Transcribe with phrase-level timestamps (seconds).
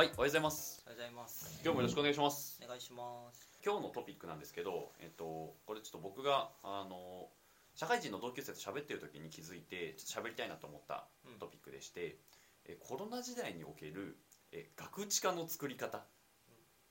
[0.00, 0.82] はい、おはようございます。
[0.86, 1.60] おはようございます。
[1.62, 2.58] 今日もよろしくお願いします。
[2.64, 3.60] お願いします。
[3.62, 7.28] 今日のトピックなんですけど、えっと、これちょっと僕が、あの、
[7.74, 12.16] 社会人の同級生と喋ってる時に気づいて、ちょっと喋りたいなと思ったうんトピックでして、
[12.64, 14.16] えコロナ時代における、
[14.52, 16.02] え学知化の作り方っ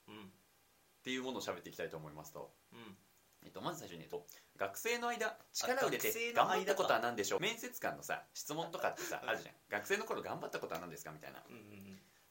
[0.10, 0.30] うん。
[1.04, 2.96] ていうものを喋っていきたいと思いますと、うん。
[3.44, 7.40] えっと、まず最初に、えっと、学生の間力を入れて頑張ったことは何でしょう？
[7.40, 11.12] 面接官のさ質問とかってさうんあるじゃん学生の頃頑張ったことは何ですか？
[11.12, 11.56] みたいなうん。
[11.56, 11.89] うん。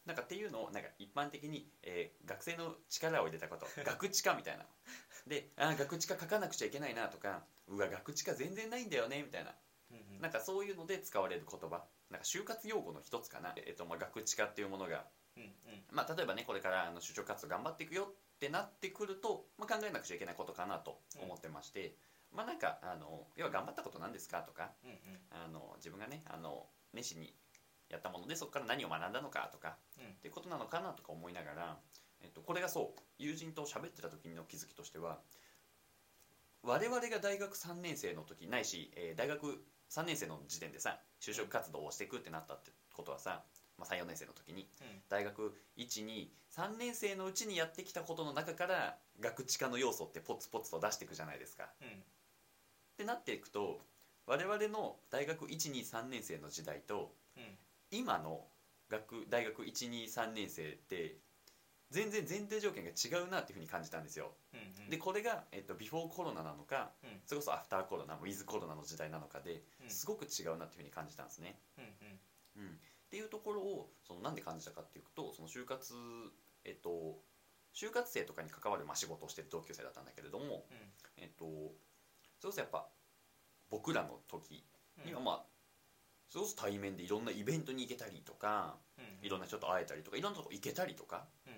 [0.08, 4.64] なんかっていうのをなんか一般的に、えー学生の力を入れたこと 学知化みたいな
[5.26, 9.54] であー学知化書かなくちゃいけないなとかうわ学知化全然ないんだよねみたいな
[9.90, 10.20] うん。
[10.20, 15.42] なんかそういうので使われる言葉なんか就活用語の一つかな、えっとまあ、学知化っていうものが、うん。
[15.42, 15.84] うん。
[15.90, 21.96] まあ、例えばねこれからあの就職活動頑張っていくよってなってくると、まあ、考えなくちゃいけないことかなと思ってまして、
[22.32, 24.90] まあなんかあの要は頑張ったことなんですかとかうん。
[24.90, 25.26] うん。
[25.30, 27.34] あの自分がねあの熱心に
[27.90, 30.04] やったものでそこから何を学んだのかとかうん。
[30.06, 31.78] っていうことなのかなとか思いながら、
[32.22, 35.18] えっと、これがそう友人と喋ってた時の気づきとしては
[36.62, 43.42] 我々が大学3年生の時ないし、えー大学3年生の時点でさ就職活動をしていくってなったってことはさ、
[43.78, 44.68] まあ、34年生の時に
[45.08, 51.68] 大学123年生のうちにやってきたことの中から学知化の要素ってポツポツと出していくじゃないですか。
[51.80, 51.88] うん。
[51.88, 51.90] っ
[52.98, 53.80] てなっていくと
[54.26, 57.44] 我々の大学123年生の時代とうん。
[57.90, 58.46] 今の
[58.90, 61.16] 学大学123年生って
[61.90, 64.90] 全然前提条件が違うなっていうふうに感じたんですようん。
[64.90, 67.20] でこれが、えっと、ビフォーコロナなのかうん。
[67.24, 69.90] それこそアフターコロナウィズコロナの時代なのかでうん。
[69.90, 71.80] すごく違うなっていうふうに感じたんですね、う
[72.60, 72.62] ん。
[72.62, 72.72] うん、っ
[73.10, 75.94] ていうところをそのなんで感じたかっていうとその就活
[76.64, 77.20] えっと
[77.74, 80.66] 就活生とかに関わるまあ仕事をしてる同級生だったんだけれども、
[81.16, 81.44] えっと、
[82.40, 82.88] それこそやっぱ
[83.70, 84.64] 僕らの時
[84.98, 85.06] うん。
[85.06, 85.57] にはまあ
[86.28, 89.26] それこそ対面でいろんなイベントに行けたりとかうん。
[89.26, 91.52] いろんな人と会えたりとかいろんなとこ行けたりとかうん。
[91.52, 91.56] っ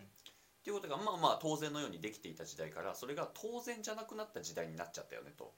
[0.62, 5.54] ていうことがまあまあ当然のようにできていた時代からそれが当然じゃなくなった時代になっちゃったよねと、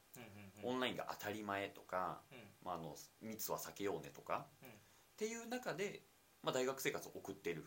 [0.65, 0.71] うん。
[0.71, 2.39] オンラインが当たり前とか、うん。
[2.65, 6.03] まあ、あの密は避けようねとか、うんっていう中で、
[6.43, 7.65] まあ、大学生活を送っている、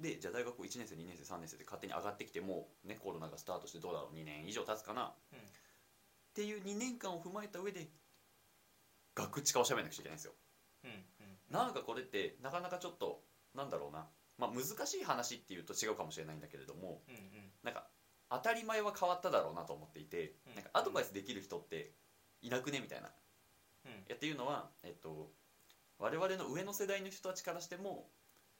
[0.00, 5.42] でじゃあ大学1年生2年生3年生で勝手に上がってきてもうねコロナがスタートしてどうだろう2年以上経つかな、うんっ
[6.34, 7.86] ていう2年間を踏まえた上で
[9.14, 10.32] 学知化をしゃべらなくちゃいけないんですよ
[10.84, 10.90] うん。
[10.90, 11.38] うん。
[11.50, 13.22] なんかこれってなかなかちょっと
[13.54, 14.06] なんだろうな、
[14.38, 17.14] まあ、難しい話っていうと違うかもしれないんだけれどもうん。
[17.14, 17.52] うん。
[17.62, 17.86] なんか
[18.30, 21.92] 当たり前は変わっただろうなと思っていて、うんなんかアドバイスできる人って
[22.42, 23.10] いなくねみたいな。
[23.84, 23.90] うん。
[23.92, 25.30] いやっていうのは、えっと、
[25.98, 28.10] 我々の上の世代の人たちからしても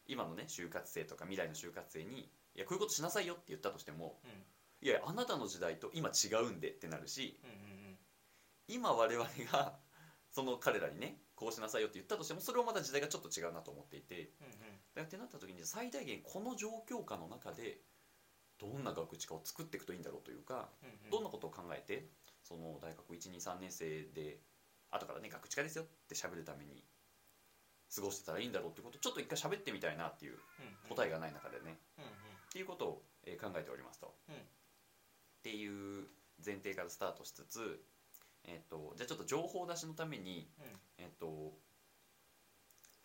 [0.06, 4.30] 今のね就活生とか未来の就活生に「いやこういうことしなさいよ」って言ったとしてもうん。
[4.86, 7.50] 「いやあなたの時代と今違うんで」ってなるしうん。
[7.50, 7.98] うん。
[8.68, 9.78] 今我々が
[10.34, 14.60] その彼らにねこうしなさいよって言ったとしてもそれはまた時代がちょっと違うなと思っていてだか
[14.96, 17.78] らってなった時に最大限この状況下の中で
[18.58, 21.10] どんな学知化を作っていくといいんだろうというかうん。
[21.10, 22.08] どんなことを考えて
[22.42, 24.40] その大学123年生で
[24.90, 26.84] 後からね学知化ですよって喋るために
[27.94, 30.38] 過ごしてたらいいんだろうってことをちょっと一回喋ってみたいなっていう
[30.88, 32.04] 答えがない中でねうん。
[32.04, 32.10] うん。
[32.10, 32.12] っ
[32.52, 34.14] ていうことをえー考えておりますと。
[34.28, 34.38] うんっ
[35.44, 36.08] ていう
[36.44, 37.84] 前提からスタートしつつ、
[38.44, 40.48] えっとじゃあちょっと情報出しのために、
[40.98, 41.52] えっと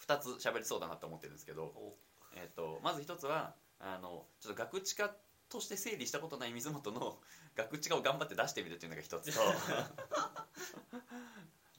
[0.07, 1.97] 2つ喋りそうだなと思ってるんですけど、お。
[2.35, 5.11] えっとまず1つはあのちょっと学知化
[5.49, 7.19] として整理したことない水本の
[7.55, 9.41] 学知化を頑張って出してみるっていうのが1つと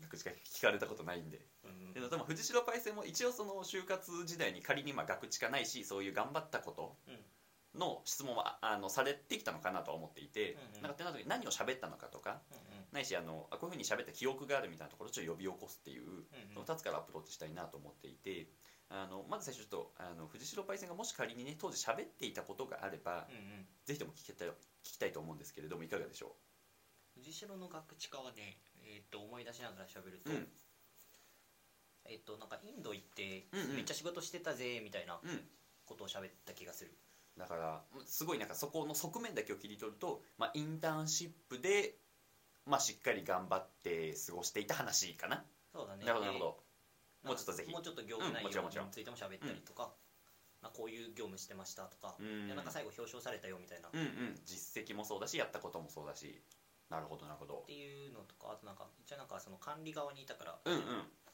[0.03, 1.92] 学知化聞かれたことないんでうん。
[1.92, 7.25] ででも藤代パイセンも一応その就活時代に仮にまあ学知化ないしそういう頑張ったことうん。
[7.78, 12.59] の質問はあのされてきたのかなとは思っていて、うんうんなんかってなった時に何を喋ったのかとかうん。
[12.93, 18.49] ないしあのあこういうふうに喋った記憶があるみたいなところをちょっと呼び起こすっていう、の2つからアプローチしたいなと思っていて
[18.89, 23.37] あのまず最初ちょっとあの藤代パイセンがもし仮にね当時喋っていたことがあれば、うん。
[23.37, 23.67] うん。
[23.87, 24.53] ぜひとも聞きたい聞
[24.83, 26.34] きたいと思うんですけれどもいかがでしょ
[27.15, 30.49] 藤代の学知化はね、えっと思い出しながら喋るとう、うん
[32.07, 35.41] えっとなんかインド行ってうんうんめっちゃ仕事してたぜみたいなうん
[35.84, 36.91] ことを喋った気がする。
[37.36, 41.95] だからすごいなんかそこの側面だけを切り取ると、まあ、インターンシップで、
[42.66, 46.04] まあ、しっかり頑張って過ごしていた話かな、そうだね。
[46.04, 46.57] なるほどなるほど。
[47.22, 47.72] でもうちょっとぜひ。
[47.72, 48.86] もうちょっと業務内うんもちろんもちろん。
[48.86, 49.92] 容についても喋ったりとか、
[50.62, 52.48] まあこういう業務してましたとか、うん。
[52.48, 53.89] でなんか最後表彰されたよみたいな。
[53.89, 54.41] っうんうん。
[54.45, 56.41] 実績もそうだしやったこともそうだし。
[56.91, 57.65] なるほどなるほど。
[57.66, 60.80] ていうのとかあとなんか一応なんかその管理側にいたから、うんうん。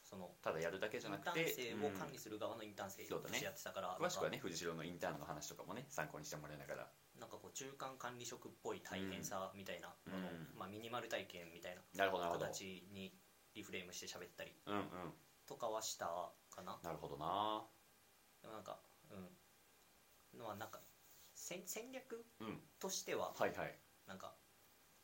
[0.03, 1.99] そのただやるだけじゃなくてインターン生をうん。
[1.99, 11.83] 管理する側のインターン生としてやってたから、詳しくはね藤代のインターンの話とかもね参考にしてもらいながらなんかこう中間管理職っぽい大変さみたいなもの、うんまあ、ミニマル体験みたいな
[12.31, 13.13] 形に
[13.55, 14.53] リフレームして喋ったり
[15.47, 16.07] とかはした
[16.51, 16.79] かな。
[16.83, 17.65] なるほどな。
[18.43, 18.79] でもなんか
[19.11, 19.15] う
[20.37, 20.39] ん。
[20.39, 20.81] のはなんか
[21.35, 22.61] 戦戦略うん。
[22.79, 23.79] としてははいはい。
[24.07, 24.35] なんか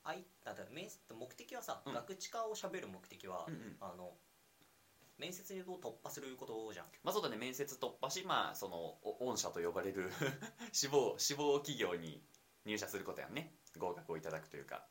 [0.05, 1.95] あいだから面接目的はさ、うん。
[1.95, 3.77] 学知化をしゃべる目的は、うんうん。
[3.81, 4.13] あの
[5.23, 6.87] 面接を突破することじゃん。
[7.05, 10.11] まあそうだね面接突破しまあそのお御社と呼ばれる
[10.75, 12.21] 志望志望企業に
[12.65, 13.55] 入社することやんね。
[13.79, 14.85] 合格をいただくというか。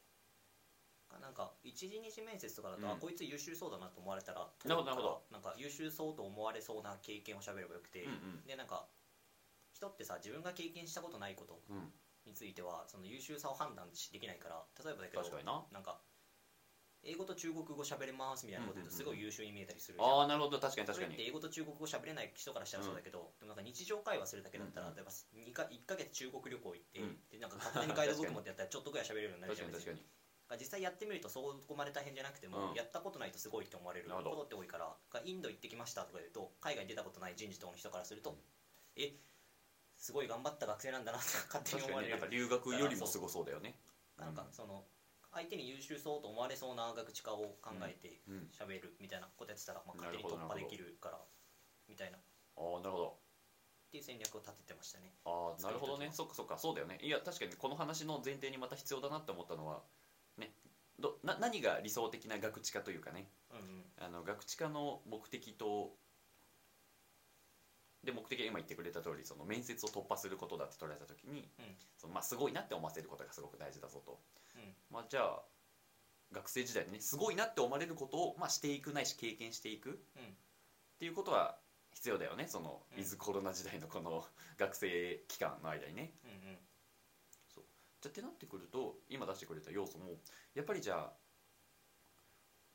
[1.19, 2.91] なんか一次二次面接とかだと、うん。
[2.91, 8.45] あこいつ優秀そうだなと思われたらなるほどなんか優秀そうと思われそうな経験をしゃべればよくて、うんうん。
[8.45, 8.87] でなんか
[9.73, 11.93] 人ってさ自分が経験したことないことうん。
[12.25, 15.23] についてはその優秀さを判断しできないから例えばだけど
[15.71, 16.01] なんか
[17.03, 20.21] 英語と中国語喋れますみたいなこと言うとすごい優秀に見えたりするじゃん。
[20.21, 20.59] ああなるほど。
[20.59, 21.15] 確かに確かに。
[21.17, 27.17] 英語と中国語喋れない人からしたらそうだけど、でもなんか日常会話するだけだったら、例えば2か1ヶ月中国旅行行って、うん。
[27.31, 30.05] でなんか勝手にガイドブック持ってやったらちょっとぐらい喋れるようになるじゃん確かに確
[30.49, 30.59] かに。
[30.59, 32.75] 実際やってみるとそこまで大変じゃなくても、うん。
[32.75, 34.93] やったことないとすごいって思われることって多いから
[35.25, 38.37] インド行ってきましたとか言うと海外に出たことない人事とかの人からすると、うん。
[38.97, 39.17] え
[39.97, 42.13] すごい頑張った学生なんだなって勝手に思われる。
[42.13, 43.79] 確かにねなんか留学よりもすごそうだよね。
[44.17, 44.83] なんかその
[45.33, 48.49] 相手に優秀そうと思われそうな学知化を考えてうん。
[48.51, 51.19] 喋るみたいなことやってたら、まあ、な勝手に突破できるから
[51.87, 52.17] みたいな。
[52.17, 52.21] っ
[52.57, 53.17] ああなるほど。
[53.91, 55.13] ていう戦略を立ててましたね。
[55.25, 56.07] ああなるほどね。
[56.11, 56.57] 使そっかそっか。
[56.57, 56.99] そうだよね。
[57.01, 59.81] いや確かにこの話の前提にまた必要だなって思ったのは
[60.37, 60.51] ね
[60.99, 63.27] どな何が理想的な学知化というかね。
[63.51, 63.83] うんうん。
[63.99, 65.95] あの学知化の目的と
[68.03, 71.65] で目的は今言ってくれた通りその面接を突破することだって捉えた時に、うん。
[71.97, 74.19] そのまあ、すごいなって思わせることがすごく大事だぞと、
[74.55, 74.73] うん。
[74.89, 75.41] まあ、じゃあ
[76.31, 79.99] 学生時代にねすごいなって思われることを、まあ、していくないし経験していくっうん。
[80.99, 81.57] ていうことは
[81.93, 82.47] 必要だよね。
[82.47, 82.97] そのうん。
[82.97, 84.25] ウィズコロナ時代のこの
[84.57, 86.13] 学生期間の間にね。
[86.23, 86.57] うんうん。
[88.01, 90.17] じゃってなってくると今出してくれた要素も
[90.55, 91.13] やっぱりじゃあ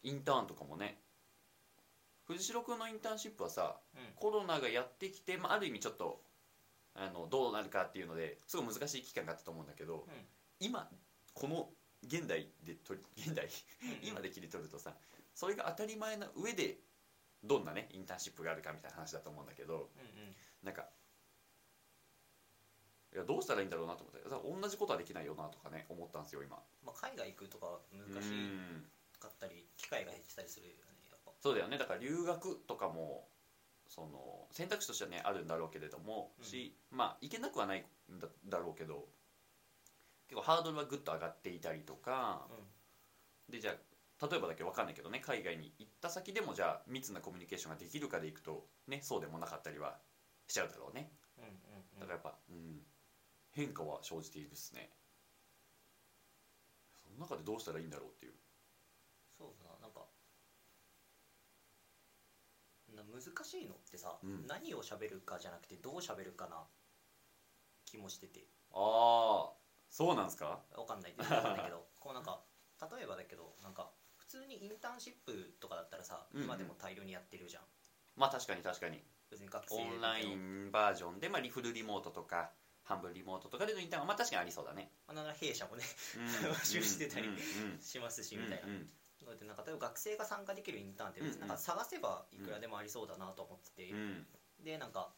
[0.05, 1.00] インターンとかもね
[2.26, 4.02] 藤代君のインターンシップはさうん。
[4.17, 6.20] コロナがやってきて、まあ、ある意味ちょっと
[6.94, 10.06] あのどうなるかっていうのですごい難しい期間があったと思うんだけど、
[10.61, 10.88] 今
[11.34, 11.69] この
[12.02, 13.46] 現代で取り 現代？
[13.46, 14.94] うん今で切り取るとさ
[15.34, 16.78] それが当たり前な上で
[17.44, 20.37] どんなねインターンシップがあるかみたいな話だと思うんだけどうんうん。
[20.62, 20.88] なんか
[23.12, 26.56] いやどうしたらいいんだろうなと思って同じことはできないよなとかね思ったんですよ今。
[26.82, 30.95] まあ、海外行くとかは難しうんかったり機会が減ってたりするよね
[31.46, 31.78] そうだよね。
[31.78, 33.28] だから留学とかも
[33.88, 36.44] その選択肢としてはねあるんだろうけれども、うん。
[36.44, 39.06] しまあ行けなくはないんだだろうけど
[40.26, 42.48] 結構ハードルはぐっと上がっていたりとか
[43.48, 43.75] でじゃ
[44.20, 49.94] あ例えばだけど分かんないけどね海外に行った先でもじゃあ密なコミュニケーションができるかでいくとねそうでもなかったりは
[50.48, 51.12] しちゃうだろうね。
[51.38, 51.50] うんうん
[51.94, 52.00] うん。
[52.00, 52.82] だからやっぱ、うん、
[53.52, 54.90] 変化は生じているっすね。
[57.04, 58.32] その中でどうしたらいいんだろうっていう
[59.38, 60.00] だななんか
[62.85, 64.46] な難しいのってさ、うん。
[64.46, 66.64] 何を喋るかじゃなくてどう喋るかな
[67.84, 68.46] 気もしてて。
[68.72, 69.52] ああ
[69.88, 70.60] そうなんすか？
[70.76, 72.43] わかんないけど こうなんか
[72.96, 76.44] 例えばだけどなんか普通にインターンシップとかだったらさ、うんうん。
[76.44, 77.64] 今でも大量にやってるじゃん。
[78.16, 79.02] まあ確かに確かに。
[79.31, 82.52] 別に学生オンラインバージョンで、まあ、リフルリモートとか
[82.84, 84.93] 半分リモートとかでのインターンはまあ確かにありそうだね。
[85.08, 85.84] まあ、なら弊社もね
[86.16, 86.26] うん。
[86.52, 87.28] 募集してたり
[87.81, 88.90] しますしうんみたいな、うんうん
[89.25, 94.27] なんか例えば学生が参加できるインターンって別になんか探せばいくらでもありそうだなと思ってて、うん。
[94.63, 95.11] でなんか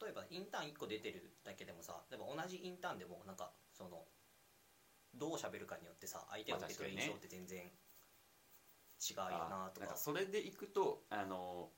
[0.00, 4.04] 例えばインターン1個出てるだけでもさ例えば同じインターンでもなんかその
[5.14, 9.88] どう喋るかによってさ相手が受け取る印象って全然違うよあなとか。
[9.88, 11.70] かそれでいくとあの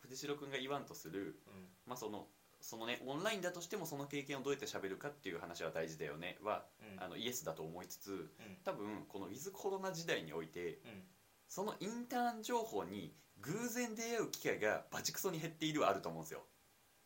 [0.00, 1.68] 藤代君が言わんとする、うん。
[1.86, 2.26] まあ、その
[2.62, 6.64] そのねオンラインだとしてもその経験をどうやって喋るかっていう話は大事だよねは、
[6.96, 7.04] うん。
[7.04, 8.56] あのイエスだと思いつつうん。
[8.64, 11.02] 多分このウィズコロナ時代においてうん。
[11.48, 16.40] そのインターン情報に偶然出会う機会がバチクソに減っているはあると思うんですよ。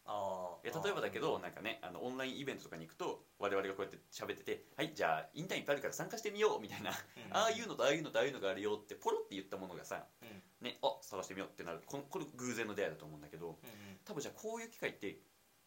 [0.09, 6.93] あ例えばだけどなんかねあのオンラインイベントとかに行くと我々がこうやって喋ってて「はいじゃあインターンいっぱいあるから参加してみよう」みたいな。
[7.33, 10.29] ああいうのとああいうのとああいうのがあるよってポロって言ったものがさうん。
[10.29, 11.83] うんねあ探してみようってなる。
[11.87, 13.99] ここれ偶然の出会いだと思うんだけどうん。
[14.05, 15.19] 多分じゃあこういう機会って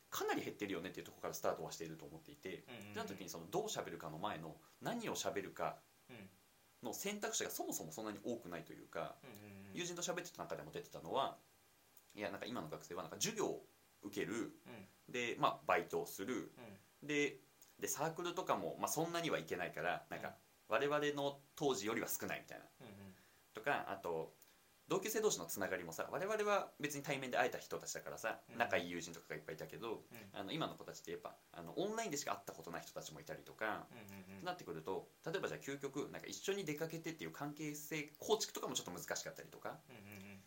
[0.10, 5.78] かなり減ってるよねっていうところからスタートはしていると思っていてうんうんその時にそのどう喋るかの前の何を喋るか
[6.10, 6.30] うん。
[6.82, 9.16] の選択肢がそもそもそんなに多くないというか
[9.74, 11.38] 友人と喋ってた中でも出てたのは
[12.16, 13.66] いやなんか今の学生はなんか授業を
[14.02, 15.12] 受けるうん。
[15.12, 16.52] でまあバイトをする
[17.04, 17.08] うん。
[17.08, 17.38] で
[17.80, 20.36] でサークルとかも、まあ、そんなにはいけないからなんか
[20.68, 22.66] 我々の当時よりは少ないみたいな。
[23.54, 24.34] とかあと
[24.90, 28.58] 同級生同士のつながりもさ我々は別に対面で会えた人たちだからさうん。
[28.58, 30.40] 仲いい友人とかがいっぱいいたけど、うん。
[30.40, 39.80] あの今の子たちってやっぱあのオンラインでしか会ったことない人たちもいたりとか、うんうんなってくると例えばじゃあ究極なんか一緒に出かけてっていう関係性構築とかもちょっと難しかったりとか。
[39.90, 40.40] うんうんうん。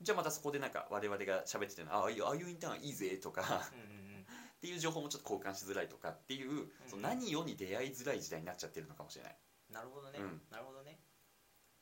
[0.00, 3.42] じゃあまたそこでなんか我々が喋っててあああいうああいうインターンいいぜとか
[3.74, 4.22] うんうんうん。
[4.22, 4.26] っ
[4.62, 9.36] ていう情報もちょっと交換しづらいとかっていう、その何をに出会いづらい時代になっちゃってるのかもしれない。
[9.72, 10.40] なるほどね、うん。
[10.52, 11.00] なるほどね。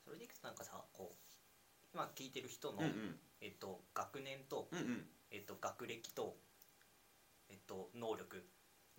[0.03, 1.30] それでいくとなんかさこう
[1.93, 3.19] 今聞いてる人の、うんうん。
[3.41, 5.05] えっと、学年と、うんうん。
[5.31, 6.35] えっと、学歴と、
[7.49, 8.43] えっと、能力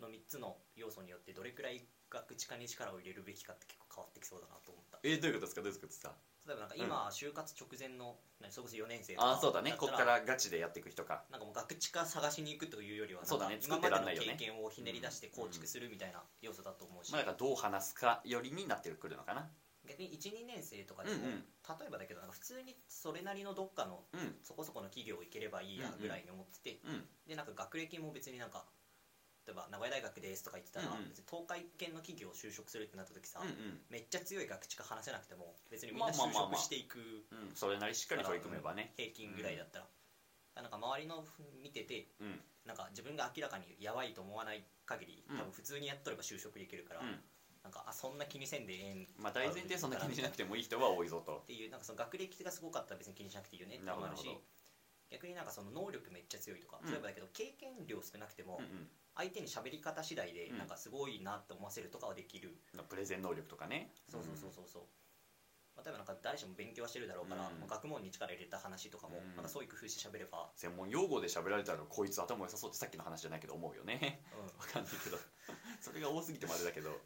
[0.00, 4.99] の3つの要素によってどれくらい学知化に力を入れるべきかって結構変わってきそうだなと思った。
[5.02, 5.62] えーどういうことですか？
[5.62, 6.14] どういうことですか？
[6.44, 9.76] 例えばなんか今、就活直前の何それこそ4年生とかああそうだね。
[9.78, 11.25] こっからガチでやっていく人か。
[11.30, 13.58] なんかもう学知化探しに行くというよりはそうだね。
[13.68, 19.42] なんか今までの経験をひねり出して構築するみたいな要素だと思うし、まあだからどう話すかよりになってくるのかな。
[19.42, 19.62] 逆
[20.09, 21.44] に12年生とかでも、うんうん。
[21.80, 24.37] 例えばだけどなんか普通にそれなりのどっかのうん。
[24.42, 27.04] そこそこの企業行ければいいやぐらいに思ってて、うん。
[27.26, 28.64] でなんか学歴も別になんか
[29.47, 31.09] 例えば名古屋大学ですとか言ってたら、うんうん。
[31.09, 33.80] 別に東海圏の企業を就職するってなった時さ、うんうん。
[33.90, 37.50] めっちゃ強い学知化話せなくても別にみんな就職していくうん。
[37.54, 38.92] それなりしっかり取り組めばね。
[38.97, 39.87] 平均ぐらいだったら、
[40.62, 41.25] なんか周りの
[41.62, 42.40] 見ててうん。
[42.64, 45.38] なんか自分が明らかにやばいと思わない限りうん。
[45.38, 47.21] 多分普通にやっとれば就職できるから、うん
[47.62, 49.07] なんかあそんな気にせんでええん。
[49.19, 51.42] まあ大前提そんな気にしなくてもいい人は多いぞと。
[51.45, 54.26] っていうなんかその学歴がすごかったら別に気にしなくていいよねって思うし
[55.11, 56.90] 逆になんかその能力めっちゃ強いとか、うん。
[56.90, 58.88] 例えばだけど経験量少なくてもうんうん。
[59.14, 60.59] 相手に喋り方次第でうん。
[60.59, 62.57] なんかすごいなって思わせるとかはできる、
[62.88, 63.92] プレゼン能力とかね。
[64.09, 64.83] そうそうそうそうそう、
[65.76, 67.69] まあ、例えばなんか誰しも勉強はしてるだろうから、うん。
[67.69, 69.37] 学問に力入れた話とかも、うん。
[69.37, 74.25] なんかそういう工夫して喋れば、専門用語で喋られたらこいつ頭良さそうってさっきの話じゃないけど思うよね。
[74.33, 75.19] うん、 わかんないけど。
[75.81, 76.97] それが多すぎてもあれだけど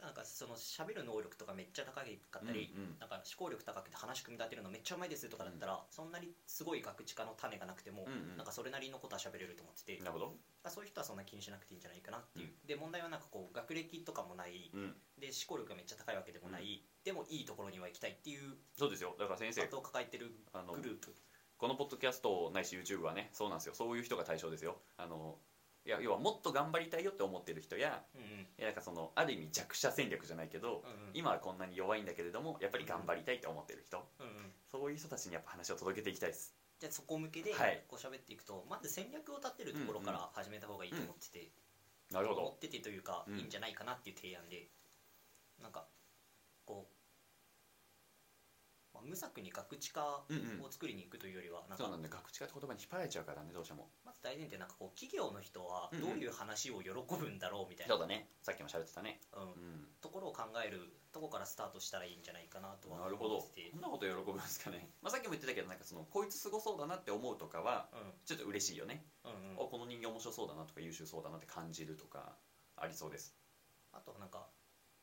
[0.00, 2.98] なんかその喋る能力とかめっちゃ高かったり、うんうん。
[3.00, 8.36] なんか思考力高くて話組み立てるのめっちゃうまいですとかだったら、そんなにすごい学知化の種がなくても、うんうん。
[8.36, 10.36] なんかそれなりのことは喋れると思ってて、なるほど。
[10.62, 14.94] あそういう人はそんな気にしなくていいんじゃないかなっていう、で問題はなんかこう学歴とかもない、うん。
[15.18, 18.54] で思考力がめっちゃ高いわけでもない、でもいいところには行きたいっていう。
[18.78, 19.16] そうですよ。
[19.18, 21.14] だから先生後を抱えてるグループ。
[21.58, 23.74] このポッドキャストないし YouTube はねそうなんですよ。
[23.74, 24.78] そういう人が対象ですよ。
[24.96, 25.38] あの
[25.86, 28.02] いや要はもっと頑張りたいよって思ってる人や
[28.58, 34.04] いやなんかそのある意味弱者戦略じゃないけど、今はこんなに弱いんだけれどもやっぱり頑張りたいって思ってる人、
[34.70, 36.54] そういう人たちにやっぱ話を届けていきたいです。
[36.78, 37.82] じゃあそこ向けではい。
[37.88, 41.50] こう喋っていくと、まず戦略を立てるところから始めた方がいいと思ってて、
[42.12, 42.40] なるほど。
[42.42, 43.38] 思っててというか、うん。
[43.38, 44.68] いいんじゃないかなっていう提案で
[45.60, 45.86] なんか
[46.66, 46.97] こう、
[48.98, 50.66] まあ、無策に学知化うんうん。
[50.66, 52.14] を作りに行くというよりはなんかそうなんだよ。
[52.14, 53.88] 学知化って言葉に引っ張られちゃうからねどうしても。
[54.04, 58.28] まず大前提なんかこう企業の人はどういう話を喜ぶんだろうみたいな、そうだね。
[58.42, 59.20] さっきも喋ってたね。
[59.32, 59.42] うん。
[59.42, 59.88] うん。
[60.00, 60.80] ところを考える
[61.12, 63.36] とこからスタートしたらいいんじゃないかなとはなるほど。
[63.36, 63.70] 思ってて。
[63.70, 67.88] こんなこと喜ぶんですかね、 まあ、さっきも言ってたけどなんかそのこいつすごそうだなって思うとかは
[68.24, 69.54] ちょっと嬉しいよね、うんうんうん。
[69.54, 72.36] あこの人間面白そうだなとか優秀そうだなって感じるとか
[72.76, 73.34] ありそうです。
[73.92, 74.48] あとなんか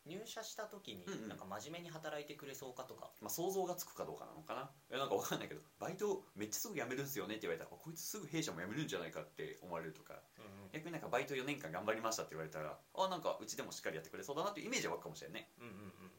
[0.05, 1.29] 入社した時にうんうん。
[1.29, 4.69] なんか真面目に働いてくれそうかとか、まあ、想像がつくかどうかなのかな。
[4.91, 10.13] えなんかわかんないけどバイトめっちゃすぐ辞めるんすよねって言われたらこいつすぐ弊社も辞めるんじゃないかって思われるとか。
[10.38, 10.71] うんうん。
[10.71, 15.50] 逆になんかバイト4年間頑張りましたって言われたらあなんかうちでもしっかりやってくれそうだなっていうイメージは湧くかもしれないね。
[15.59, 16.12] うんうんうん。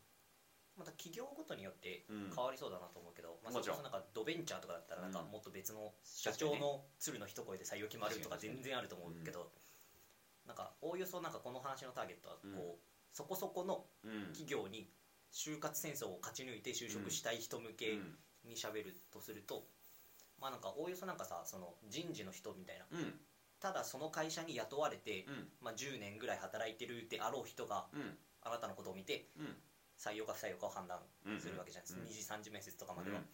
[0.77, 2.33] また企業ごとによってうん。
[2.35, 3.79] 変わりそうだなと思うけど、まあ、もちろん。
[3.79, 9.53] それこそなんかドベンチャーとかだったらなんかうんもっと別の社長の鶴の一声で採用決まるとか全然あると思うけど、
[10.47, 12.75] なんかおおよそなんかこの話のターゲットはこう、うん
[13.17, 14.27] そこそこのうん。
[14.37, 14.91] 企業に
[15.33, 17.99] 就活戦争を勝ち抜いて就職したい人向け
[18.45, 19.65] にしゃべるとすると、
[20.39, 22.85] まあなんかおおよそなんかさその人事の人みたいな
[23.59, 25.49] ただその会社に雇われて、うん。
[25.63, 28.19] まあ、10年ぐらい働いてるであろう人がうん。
[28.43, 29.57] あなたのことを見てうん。
[29.99, 32.09] 採用か不採用かを判断うんするわけじゃないですか、うん。
[32.09, 33.25] 2次3次面接とかまでは、うん。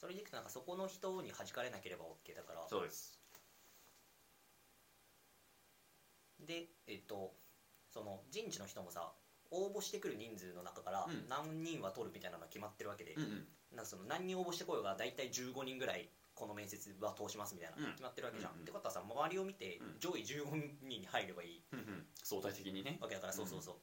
[0.00, 2.64] それでいくとなんかそこの人に弾かれなければ OK だから。
[2.70, 3.20] そうです。
[6.40, 7.34] でえっと
[7.90, 9.12] その人事の人もさ
[9.50, 11.28] 応募してくる人数の中からうん。
[11.28, 13.48] 何人は取るみたいなのが決まってるわけで、うんうん。
[13.72, 17.92] なんかその何人応募してこようが大体15人ぐらいこの面接は通しますみたいな、うん。
[17.92, 18.62] 決まってるわけじゃん、うんうん。
[18.62, 20.00] ってことはさ周りを見てうん。
[20.00, 21.64] 上位15人に入ればいい。
[21.72, 22.06] うんうん。
[22.22, 22.98] 相対的にね。
[23.00, 23.74] わけだからそうそうそう、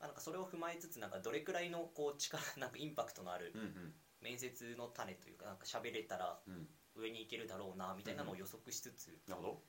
[0.00, 3.94] あなんかそれを踏まえつつなんかどれくらいのこう力 なんかインパクトのあるうんうん。
[4.20, 6.68] 面接の種というかなんか喋れたらうん。
[6.94, 9.62] 上に行けるだろうなみたいなのを予測しつつ、なるほど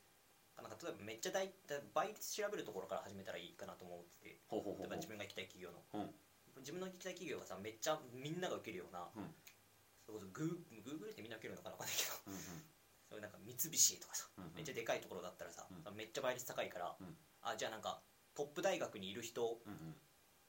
[0.61, 1.49] なんか例えばめっちゃ大
[1.93, 4.37] 倍率調べるところから始めたらいいかなと思ってて。
[4.49, 6.11] 例えば自分が行きたい企業の、うん。
[6.59, 9.31] 自分の行きたい企業がさめっちゃみんなが受けるような、うん。
[10.05, 12.11] それこそグーグーグルってみんな受けるのかなわかんないけど。
[12.27, 12.63] うんうん。
[13.09, 14.53] そういうなんか三菱とかさ、うんうん。
[14.53, 17.17] めっちゃでかいところだったらさ、うめっちゃ倍率高いから、うん。
[17.41, 18.01] あじゃあなんか
[18.35, 19.59] トップ大学にいる人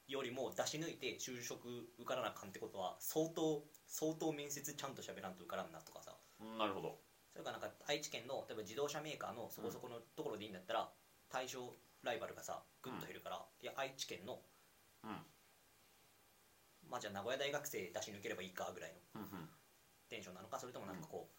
[0.07, 6.17] よりも出し抜いて就職受からなあかんってことは相当相当面接ちゃんと喋らんと受からんなとかさ。
[6.41, 6.99] うんなるほど
[7.33, 10.91] それからなんか愛知県の例えば自動車メーカーのそこそこのところでいいんだったら、
[11.31, 14.41] 対象ライバルがさぐっと減るから、いや愛知県の
[15.05, 15.11] うん。
[16.91, 19.21] まあじゃあ名古屋大学生出し抜ければいいかぐらいの
[20.09, 21.31] テンションなのかそれともなんかこ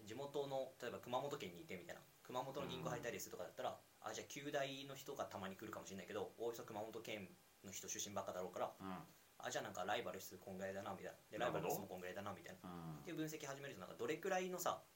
[0.00, 7.28] う、地元の例えば熊本県にいてみたいな熊本の銀行入ったりですとかだったら、あじゃあ旧大の人がたまに来るかもしれないけどおおよそ熊本県
[7.62, 8.96] の人出身ばっかだろうからうん。
[9.38, 11.18] あじゃあなんかライバル数こんぐらいだなみたいな。
[11.30, 12.70] でライバル数もこんぐらいだなみたいな。
[12.70, 13.00] うん。
[13.00, 14.95] っていう分析始めるとなんかどれくらいのさう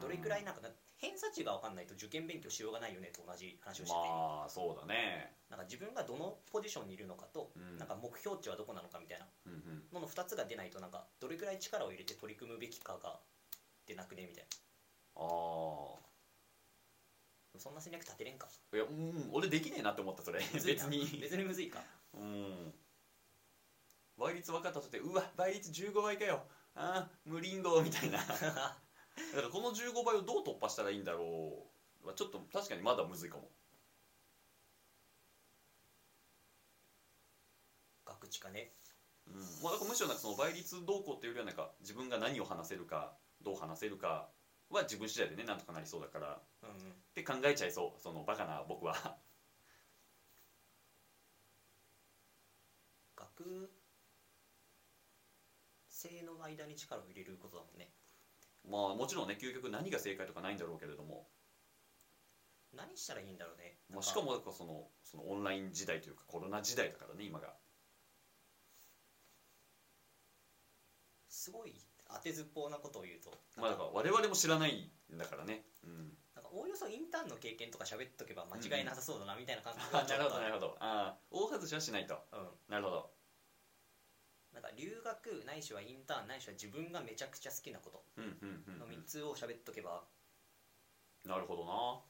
[0.00, 5.36] どれくらいなんかな偏差値が分かんないと受験勉強しようがないよねと同じ話をしてて、まあそうだね。
[5.50, 7.78] なんか自分がどのポジションにいるのかと、うん。
[7.78, 9.84] なんか目標値はどこなのかみたいなうんうん。
[9.92, 13.20] のの2つが出ないとなんかどれくらい力を入れて取り組むべきかが
[13.86, 14.48] 出なくねみたいな。
[15.16, 16.00] あ
[17.56, 18.48] そんな戦略立てれんか。
[18.72, 20.40] あいやうん俺できねえなって思ったそれ。
[20.52, 20.86] むずいな。
[20.88, 21.20] 別に。
[21.20, 21.82] 別にむずいか。
[22.14, 22.74] うん。
[24.16, 26.46] 倍率分かったとてうわ倍率15倍かよ。
[26.76, 28.18] あー無リンゴみたいな
[29.16, 31.66] だからこの15倍をどう突破したらいいんだろ
[32.04, 33.50] うはちょっと確かにまだむずいかも。
[38.06, 38.70] 学知かね。
[39.26, 39.34] うん。
[39.62, 44.28] まあ、だからむしろなんかその倍率どうこうっていうよりはなんか自分が何を話せるかどう話せるか
[44.70, 46.42] は自分次第でねなんとかなりそうだから。
[46.62, 46.74] うんうん。
[46.74, 49.16] って考えちゃいそうそのバカな僕は。
[53.16, 53.70] 学
[55.88, 57.90] 生の間に力を入れることだもんね
[58.68, 61.28] まあもちろんね究極何が正解とかないんだろうけれども、
[62.76, 63.78] 何したらいいんだろうね。
[63.90, 67.54] まあ、しかもそのそのオンライン時代というかコロナ時代だからね今が。
[71.28, 71.74] すごい
[72.08, 73.30] 当てずっぽうなことを言うと。
[73.56, 75.66] まあだから我々も知らないんだからね。
[75.84, 76.16] うん。
[76.34, 80.76] なんかおおよそインターンの経験とか喋っとけば間違いなさそうだなみたいな感覚あ なるほどなるほほど。
[80.80, 82.14] ああ大外しはしないと。
[82.32, 83.13] ど、うん、なるほど
[84.64, 88.04] か留学ないしはインターンないしは自分がめちゃくちゃ好きなこと。
[88.16, 90.04] のうん3つを喋っとけば、
[91.24, 92.00] なるほどな。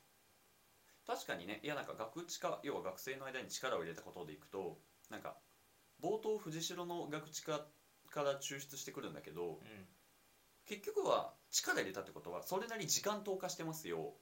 [1.06, 1.60] 確かにね。
[1.62, 4.78] いやなんか学知化要は学生の間に力を入れたことでいくと
[5.10, 5.36] なんか
[6.02, 7.66] 冒頭藤代の学知化
[8.10, 9.86] から抽出してくるんだけどうん。
[10.66, 14.14] 結局は力入れたってことはそれなりに時間投下してますよ。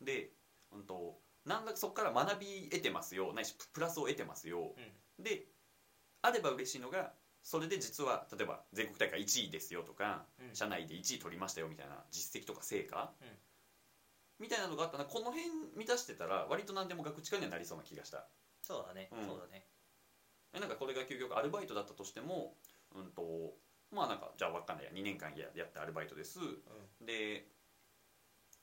[0.00, 0.06] うん。
[0.06, 0.30] で、
[0.70, 3.32] うん、となんだそこから学び得てますよ。
[3.34, 4.74] ないしププラスを得てますよ。
[5.18, 5.24] うん。
[5.24, 5.46] で
[6.22, 10.54] あれば嬉しいのがそれで実は例えば全国大会1位ですよとかうん。
[10.54, 13.28] 社内で1位取りましたよみたいな実績とか成果、うん。
[14.38, 15.44] みたいなのがあったらこの辺
[15.76, 18.26] 満たしてたら割と何でも学知化にはなりそうな気がした。
[18.60, 19.26] そうだね、うん。
[19.26, 19.66] そうだね。
[20.54, 22.54] えなんかこれが究極アルバイトだったとしても
[22.94, 23.54] うんと
[23.90, 24.92] まあなんかじゃあ分かんないや。
[24.92, 26.38] 2年間ややってアルバイトです。
[27.00, 27.46] で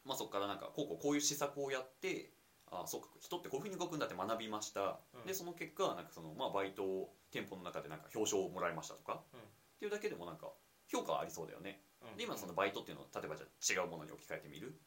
[0.06, 2.32] まあそこからなんかこうこうこういう施策をやって
[2.72, 5.26] あそうか人ってこういうふうに動くんだって学びました、うん。
[5.26, 9.40] でその結果なんかその、まあ、バイトを店舗の中でなんか表彰をもらいましたとか、うん。
[9.40, 9.44] っ
[9.80, 10.52] ていうだけでもなんか
[10.88, 11.82] 評価はありそうだよね。
[12.02, 12.18] うん。
[12.18, 14.78] で今そのバイトっていうのを例えばじゃあ違うものに置き換えてみる？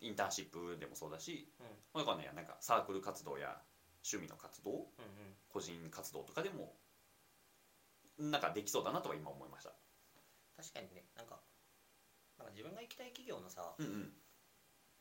[0.00, 1.66] インターンシップでもそうだし、うん。
[1.94, 3.56] まあ、わかんないやなんかサークル活動や
[4.04, 4.84] 趣味の活動うんうん。
[5.48, 6.74] 個人活動とかでも
[8.18, 9.72] なんかできそうだなとは今思いました。
[10.56, 11.40] 確かにねなんか
[12.38, 14.12] なんか自分が行きたい企業のさうんうん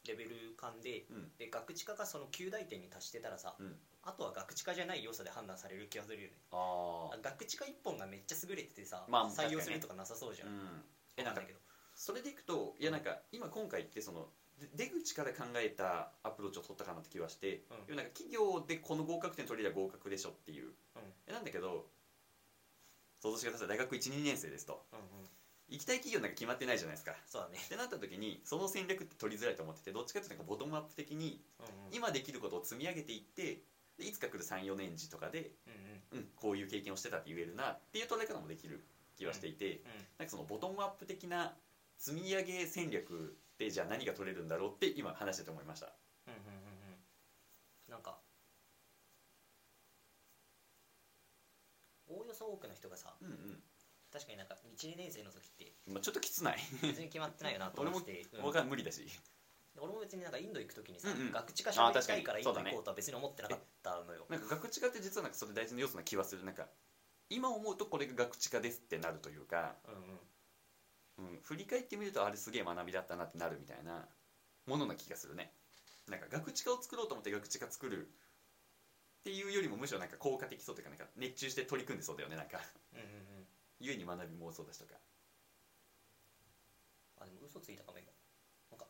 [0.07, 1.31] レベル感でうん。
[1.37, 3.75] で学知化がその9大点に達してたらさ、うん。
[4.03, 6.35] あとは学知化じゃない要素で判断される気がするよね。
[6.51, 10.83] ああ学知化1本がめっちゃ優れててさ、まあ採用するとかなさそうじゃん、うん。
[11.17, 11.59] えなんかわかんないけど。
[11.95, 14.27] それでいくといやなんか今今回ってその
[14.59, 17.95] で出口から考えたアプローチを取ったかなって気はして、うん。
[17.95, 20.73] なんか企業でこの合格点取れりゃ合格でしょっていう、うん。
[21.27, 21.85] えなんだけど
[23.21, 23.67] 想像してください。
[23.69, 24.85] 大学12年生ですと。
[24.91, 25.05] うんうん
[25.69, 27.15] 行きたい企業なんか決まってないじゃないですか。
[27.25, 27.59] そうだね。
[27.63, 31.95] ってなった時にその戦略って取りづらいと思っててどっちかっていうとなんかボトムアップ的にうんうん。
[31.95, 33.61] 今できることを積み上げていって
[33.97, 35.51] でいつか来る34年次とかで、
[36.11, 36.25] うんうん。
[36.25, 38.83] うん、こういう経験をしてたって言えるなっていう捉え方もできる
[39.17, 39.81] 気はしていて、
[40.17, 41.53] なんかそのボトムアップ的な
[41.97, 45.93] 積み上げ戦略でじゃあ何が取れるんだろうって今話してて思いました。
[46.27, 47.91] うんうんうんうんうん。
[47.91, 48.17] なんか
[52.07, 53.62] おおよそ多くの人がさうんうん
[54.13, 56.59] 確かになんか12年生の時ってまあ、ちょっときつない。
[56.83, 58.41] 別に決まってないよなと俺も思って て、うん。
[58.43, 59.07] 僕は無理だし。
[59.75, 61.21] 俺も別になんかインド行く時にさ、うん。
[61.21, 66.69] うん学知化喋りたいからインドあ確かに行こうとは別に思ってなかったのよ、なんか学知化って実はなんかそれ大事な要素な気はするなんか
[67.29, 71.33] 今思うとこれが学知化ですってなるというか、うんうん。
[71.33, 74.07] うん、振り返ってみるとあれすげえ学びだったなってなるみたいな
[74.65, 75.55] ものな気がするね。
[76.07, 78.11] なんか学知化を作ろうと思って学知化作るっ
[79.23, 82.59] ていうよりもむしろなんか効果的そうというかなんか熱中して取り組んでそうだよねなんか。
[82.93, 83.22] うんうん
[83.91, 84.95] うん故に学びもそうだしとか？
[87.19, 88.11] あでも嘘ついたかも今。
[88.71, 88.87] なんか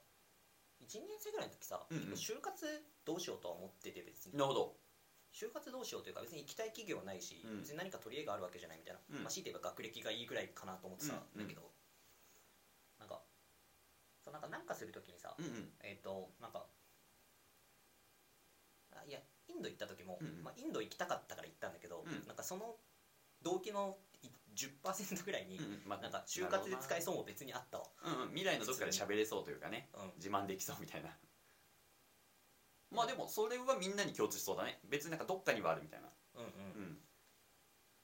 [0.81, 2.13] 1年生ぐらいの時さ、うんうん。
[2.13, 2.65] 就活
[3.05, 4.33] どうしようとは思ってて別に。
[4.33, 4.75] なるほど。
[5.33, 7.59] 就活どうしようというか別に行きたい企業はないし、うん。
[7.61, 9.23] 別に何か取り柄があるわけじゃないみたいな、うん。
[9.23, 11.41] まあ、強いて言えば学歴がいいぐらいかなと思ってたんうん。
[11.41, 11.73] だけど、
[12.99, 13.23] なんか
[14.23, 15.73] そうなんかなんかする時にさ、うんうん。
[15.81, 16.69] えっ、となんか
[18.91, 20.43] あいやインド行った時も、うんうん。
[20.43, 22.25] まあ、インド行きたかったから行ったんだけど、うん。
[22.27, 22.75] なんかその
[23.41, 24.12] 動機のい
[24.55, 25.81] 10%ぐらいに、うんうん。
[25.85, 27.85] まあなんか就活で使えそうも別にあったわ。
[28.05, 29.89] うんうん、未来のどっかで喋れそうというかね。
[29.93, 30.11] うん。
[30.17, 31.09] 自慢できそうみたいな。
[32.91, 34.79] まあでもそれはみんなに共通しそうだね。
[34.89, 36.09] 別になんかどっかにはあるみたいな。
[36.35, 36.49] うんうん。
[36.49, 36.97] うん。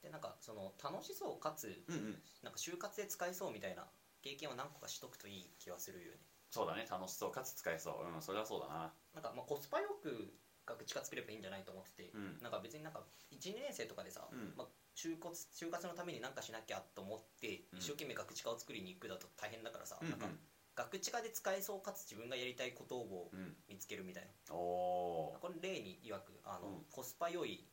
[0.02, 2.22] でなんかその楽しそうかつうんうん。
[2.44, 3.86] なんか就活で使えそうみたいな
[4.22, 6.20] 経験を何個かしとくといい気はするよね。
[6.52, 6.88] そうだね。
[6.90, 8.16] 楽しそうかつ使えそう。
[8.16, 8.94] うんそれはそうだな。
[9.14, 10.34] なんかまあコスパよく
[10.70, 12.38] 学知化作ればいいんじゃないと思ってて、うん。
[12.42, 13.02] なんか別になんか
[13.34, 14.54] 12年生とかでさ、うん。
[14.56, 17.80] まあ、就活就活のために何かしなきゃと思ってうん。
[17.80, 20.20] 一生懸命学知化を作りに行くだと大変だからさ、うんうん。
[20.20, 20.36] なんか
[20.76, 23.56] 学知化で使えそうかつ自分がやりたいことをうん。
[23.68, 26.86] 見つけるみたいな、これ例に曰くあの、うん。
[26.90, 27.68] コスパ良い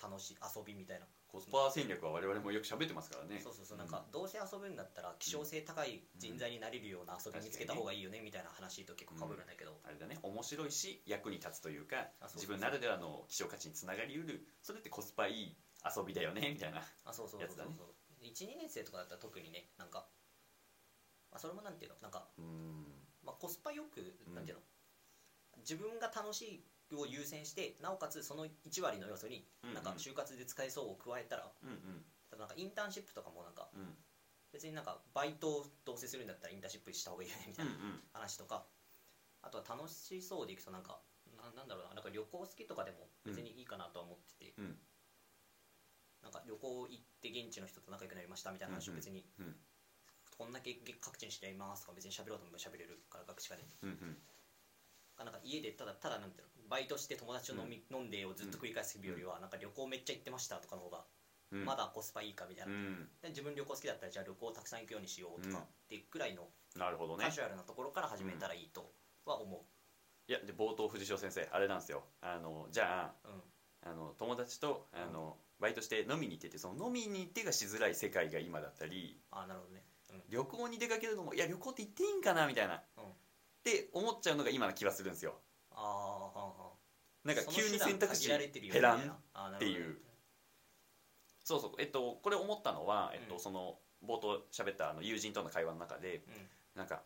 [0.00, 17.70] 楽しい遊びみたいな、コスパ戦略は我々もよく喋ってますからねそうそうそうなんかどうせ遊ぶんだったら希少性高い人材になれるような遊び見つけた方がいいよねみたいな話と結構かぶるんだけど、あれだね面白いし役に立つというか自分ならではの希少価値につながりうるそれってコスパいい遊びだよねみたいなあそうそうそうそうやつだね
[18.22, 20.06] 12年生とかだったら特にねなんか、
[21.30, 22.86] まあ、それもなんていうのなんか、うん
[23.24, 24.62] まあ、コスパよくなんていうの、
[25.60, 29.74] 自分が楽しいを優先してなおかつその1割の要素にうんうん。
[29.74, 32.38] なんか就活で使えそうを加えたら、うんうん。
[32.38, 33.94] なんかインターンシップとかもなんかうん。
[34.52, 38.64] 別になんかバイトをどうせするんだったらインターンシップした方がいいよねみたいなうん話とか、
[39.42, 41.00] あとは楽しそうでいくとなんか
[41.36, 44.78] ななんだろうななんか旅行好きとかでも別にいいかなとは思ってて、うん。
[46.22, 49.54] なんか旅行行って現地の人と仲良くなりましたみたいな話を別に、うん。
[50.38, 53.64] こんだけ各地にしてやりますとか別に喋ろうと思えば喋れるから学士課で。
[53.82, 54.16] うんうん。
[55.18, 61.04] なんか家でただただなんていうのバイトして友達と飲み、飲んでをずっと繰り返す日々よりはなんか旅行めっちゃ行ってましたとかの方が
[61.52, 61.64] うん。
[61.64, 63.08] まだコスパいいかみたいな、うん。
[63.22, 65.62] で自分旅行好きだったらじゃあ旅行たくさん行くようにしようとかうん。
[65.62, 67.24] ってくらいのなるほどね。
[67.24, 68.92] カジュアルなところから始めたらいいと
[69.24, 69.60] は思う、
[70.30, 72.04] いやで冒頭藤代先生あれなんですよ。
[72.20, 73.90] あのじゃあうん。
[73.90, 79.84] あの友達とあの、バイトして飲みに行っててその飲みに行ってがしづらい世界が今だったりああなるほどね。
[80.10, 80.22] うん。
[80.28, 83.04] 旅行に出かけるのもいや旅行って行っていいんかなみたいな、うん。
[83.04, 83.06] っ
[83.62, 85.38] て思っちゃうのが今の気はするんですよ
[87.26, 89.98] なんか急に選択肢減らんっていう。
[91.42, 91.70] そうそう。
[91.78, 96.48] えっとこれ思ったのは、えっとうんその冒頭喋ったあの友人との会話の中でうん。
[96.76, 97.02] なんか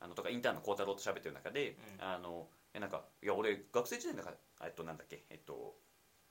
[0.00, 2.04] あのとかインターンの孝太郎と喋ってる中で、うん。
[2.04, 5.76] あのえなんかいや俺学生時代なんかえっとなんだっけえっと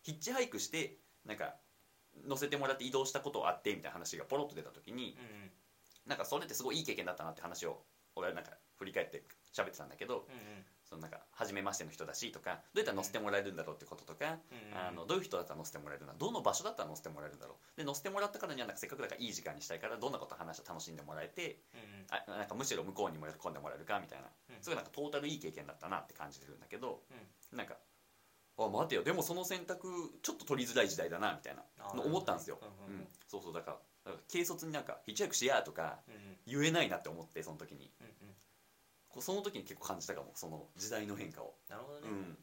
[0.04, 1.56] ヒッチハイクしてなんか
[2.28, 5.52] 乗せてもらって移動したことあってみたいな話がポロッと出た時にうんうん。
[6.06, 7.84] なんかそれってすごいいい経験だったなって話を
[8.16, 14.78] 俺はなんか振り返って喋ってたんだけどうんうんそのなんか初めましての人だしとかどうやったら乗せてもらえるんだろうってこととか、うん。
[14.78, 17.78] あのどういう人だったら乗せてもらえるんだどの場所だったら乗せてもらえるんだろう。
[17.78, 24.28] で乗せてもらったからにはなんかせっかくだからいい時間にしたいからどんなこと話して楽しんでもらえてうんあなんかむしろ向こうにも喜んでもらえるかみたいな。
[24.56, 24.64] うん。
[24.64, 27.04] すごいなんかトータルいい経験だったなって感じてるんだけど
[27.52, 27.58] うん。
[27.58, 27.76] なんか
[28.60, 29.04] あ待てよ。
[29.04, 29.88] でもその選択
[30.24, 31.64] ちょっと取りづらい時代だなみたいな。
[31.94, 33.54] の思ったんですよ、うんうんそうそう。
[33.54, 36.00] だから軽率になんかヒッチハイクしやーとか
[36.46, 37.92] 言えないなって思ってその時に。
[38.00, 38.14] うんうん。
[38.14, 38.47] こう
[39.22, 40.32] その時に結構感じたかも。
[40.36, 42.38] その時代の変化を、なるほどね、うん。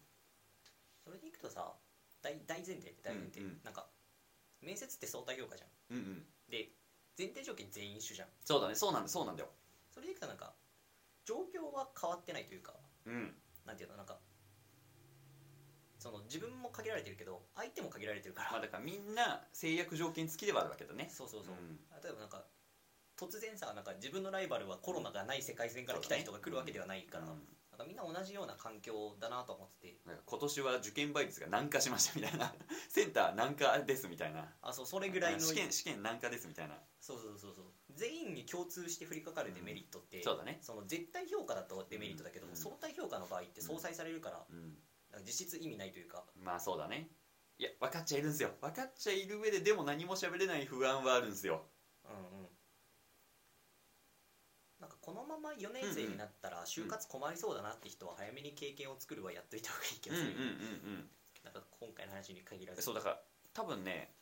[1.05, 1.75] それでいくとさ
[2.23, 3.61] 大大前提大前提、うんうん。
[3.65, 3.87] なんか
[4.61, 5.71] 面接って相対評価じゃん。
[5.91, 6.27] うんうん。
[6.49, 6.71] で
[7.17, 8.29] 前提条件全員一緒じゃん。
[8.45, 8.75] そうだね。
[8.75, 9.09] そうなんだ。
[9.09, 9.49] そうなんだよ。
[9.93, 10.55] それでいくとなんか
[11.25, 12.75] 状況は変わってないというか
[13.07, 13.35] うん。
[13.65, 14.19] なんていうのなんか
[15.99, 21.09] その自分も限られてるけど相手も限られてるから、まあだからみんな制約条件付きではあるわけだね。
[21.11, 21.81] そうそうそう、ん。
[22.03, 22.45] 例えばなんか
[23.17, 27.43] 突然さなんか自分のライバルはコロナがない世界線から来た人が来るわけではないから、うん。
[27.71, 29.89] なんかみんな同じような環境だなと思って。
[29.89, 32.55] て今年は受験倍率が難化しましたみたいな。
[32.89, 34.53] センター難化ですみたいな。
[34.63, 36.79] あそうそれぐらいの試験試験難化ですみたいな。
[37.01, 37.65] そうそうそうそう。
[37.91, 40.59] 全員に共通して降りかかるデメリットって、そうだね。
[40.63, 42.57] その絶対評価だとデメリットだけど、うん。
[42.57, 46.25] 相対評価の場合って相殺されるから、か実質意味ないというか。
[46.37, 47.11] まあそうだね。
[47.59, 48.51] いや分かっちゃいるんですよ。
[48.61, 51.67] 分かっちゃいる上ででも何も喋れない不安はあるんですよ。
[52.05, 52.44] うんうん
[54.81, 61.11] なんかこのまま4年生になったら就活困りそうだなって人は早めに経験を作るはやっといた方がいい気うんうんうんがする、うん。
[61.45, 62.83] なんか今回の話に限らず。
[62.83, 63.21] そうだから
[63.53, 64.13] 多分ね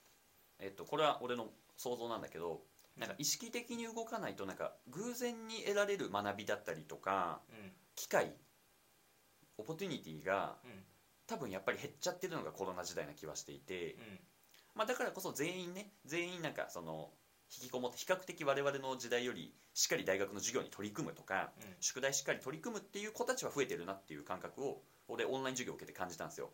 [0.58, 2.62] えっとこれは俺の想像なんだけど
[2.98, 7.72] なんか意識的に動かないとなんか偶然に得られる学びだったりとかうん。
[7.94, 8.32] 機会
[9.58, 10.70] オポチュニティがうん。
[11.26, 14.20] 多分やっぱり減っちゃってるのがコロナ時代な気はしていて、うん。
[14.74, 17.10] まあ、だからこそ全員ね全員なんかその
[17.54, 21.74] 引きこもって比較的我々の時代よりしっかり大学の授業に取り組むとかうん。
[21.80, 26.50] 宿題しっかり取り組むっていう子たちは増えてるなっていう感覚を俺オンライン授業を受けて感じたんですよ。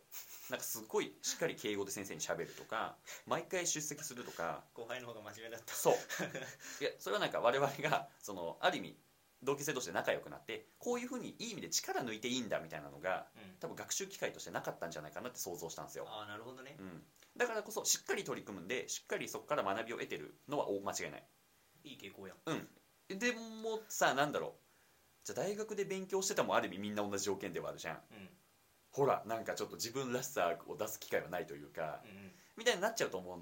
[0.49, 5.73] なんかすごいしっかり敬語で先生にしゃべるとか毎回出席するとか後輩の方が真面目だった。
[5.73, 5.93] そう。
[6.83, 8.97] いやそれはなんか我々がそのある意味
[9.41, 13.57] 同級生同士で仲良くなってこういうふうにいい意味で力抜いていいんだみたいなのがうん。
[13.59, 16.75] 多分学習機会としてなかったんじゃないかなって想像したんですよ、ああなるほどね。
[16.79, 17.03] うん、
[17.39, 21.23] だからこそしっかり取り組むんでしっかりそこから学びを得てるのは大間違いない。
[21.85, 22.33] いい傾向や。
[22.33, 23.17] んうん。
[23.17, 24.51] でもさなんだろう。
[25.23, 27.95] じゃあ大学で勉強してたもある意味みんな同じ条件ではあるじゃん。
[27.95, 28.29] うん。
[28.91, 32.31] ほらなんかちょっと自分らしさを出す機会はないというかうんうん。
[32.57, 33.39] みたいになっちゃうと思う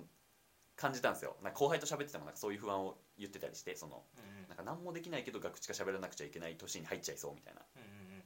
[0.76, 1.36] 感じたんですよ。
[1.42, 4.48] なんか後輩と喋っててもなんかそういう不安を言ってたりしてそのうんうん。
[4.48, 7.62] なんか何もできないけど学知か喋らなくちゃいけない年に入っちゃいそうみたいな。
[7.76, 7.86] うんう
[8.20, 8.24] ん。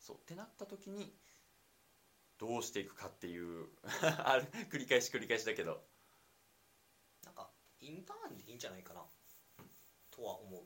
[0.00, 0.16] そう。
[0.16, 1.14] ってなった時に
[2.40, 3.68] どうしていくかっていう
[4.72, 5.84] 繰り返し繰り返しだけど。
[7.22, 7.50] なんか
[7.80, 9.04] インターンでいいんじゃないかな。
[10.10, 10.64] とは思う。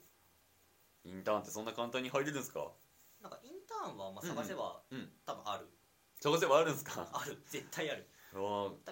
[1.02, 2.72] インターンってそんな簡単に入れるんですか？
[3.20, 5.12] なんかインターンはまあ探せばうんうん。
[5.26, 5.68] 多分ある、
[6.20, 7.10] 探せばあるんですか？
[7.12, 7.42] ある。
[7.50, 8.08] 絶対ある。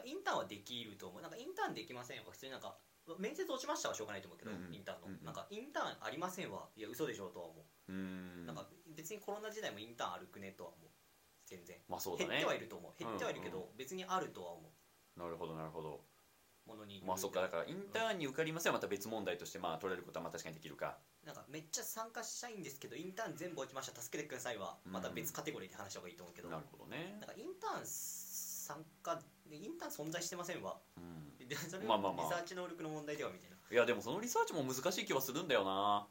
[0.04, 1.22] インターンはできると思う。
[1.22, 2.76] なんかインターンできませんは普通になんか
[3.18, 4.74] 面接落ちましたはしょうがないと思うけど、うんうん。
[4.74, 5.24] インターンの、うんうん。
[5.24, 7.92] なんかインターンありませんはいや嘘でしょうとは思う。
[7.92, 8.46] ーう、ん。
[8.46, 10.90] なんか別にコロナ時代もインターン歩くねとは思う
[11.52, 11.76] 全然。
[11.88, 12.30] まあそうだね。
[12.30, 12.92] 減ってはいると思う。
[12.96, 14.72] 減ってはいるけど、うんう別にあるとは思
[15.16, 16.00] なるほどなるほど。
[16.00, 20.96] うものにまあそっかだからインターンに受かりませんはまた別問題としてまあ取れることはまあ確かにできるか。
[21.26, 24.00] なんかめっちゃ参加したいんですけどインターン全部落ちました。
[24.00, 27.18] 助けてくださいはまた別カテゴリーで話した方がいいと思うけど、なるほどね。
[27.20, 31.48] なんかインターン参加インターン存在してませんわうん。
[31.48, 32.26] でそれまあまあまあ。
[32.26, 33.56] リサーチ能力の問題ではみたいな。
[33.70, 36.06] いやでもそのリサーチも難しい気はするんだよな。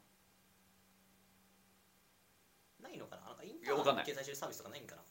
[2.82, 3.22] ないのかな？
[3.28, 4.04] なんかインタいやわかんない。
[4.04, 5.01] ーン掲載してるサービスとかないんかな？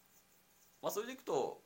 [0.81, 1.63] まあそれでいくと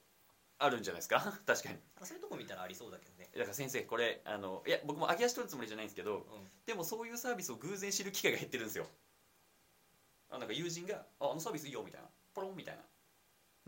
[0.57, 1.19] あるんじゃないですか？
[1.45, 1.79] 確かに。
[2.03, 3.29] そういうとこ見たらありそうだけどね。
[3.33, 6.51] だから先生これあのいや僕も上げ足取るつもりじゃないんですけどうん。
[6.65, 8.87] でもそういうサービスを偶然知る機会が減ってるんですよ。
[10.29, 12.09] あなんか友人が「ああのサービスいいよ」みたいな。
[12.33, 12.83] ポロンみたいな。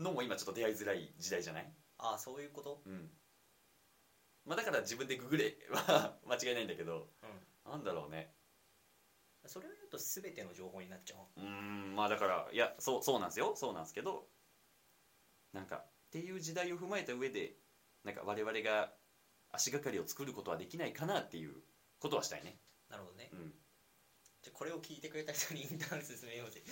[0.04, 1.72] のも今ちょっと出会いづらい時代じゃない？
[1.98, 2.82] ああそういうこと？
[2.86, 3.10] うん。
[4.44, 7.10] まあだから自分でググれは 間違いないんだけど
[7.66, 8.34] うなんだろうね。
[9.44, 13.54] んそれを言うと全ての情報になっちゃううーんまあだからいやそうそうなんですよ。
[13.56, 14.28] そうなんですけど
[15.52, 17.56] なんかっていう時代を踏まえた上で
[18.04, 18.92] なんか我々が
[19.50, 21.54] 足がかりを作ることはできないかなっていう
[22.00, 22.58] ことはしたいね。
[22.90, 23.30] なるほどね。
[23.32, 23.52] うん。
[24.42, 26.62] じゃあこれを聞いてくれた人に インターン進めようぜ。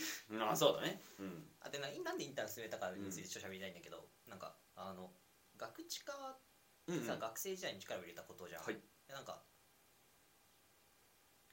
[0.41, 1.01] ああそうだね。
[1.19, 1.57] うん。
[1.61, 5.13] あでななんでインターン進めたかについてちょっと喋りたいんだけど、なんかあの
[5.57, 6.39] 学知化
[6.87, 7.05] うんうん。
[7.05, 8.75] さ、学生時代に力を入れたことじゃん、はい。
[8.75, 9.45] でなんか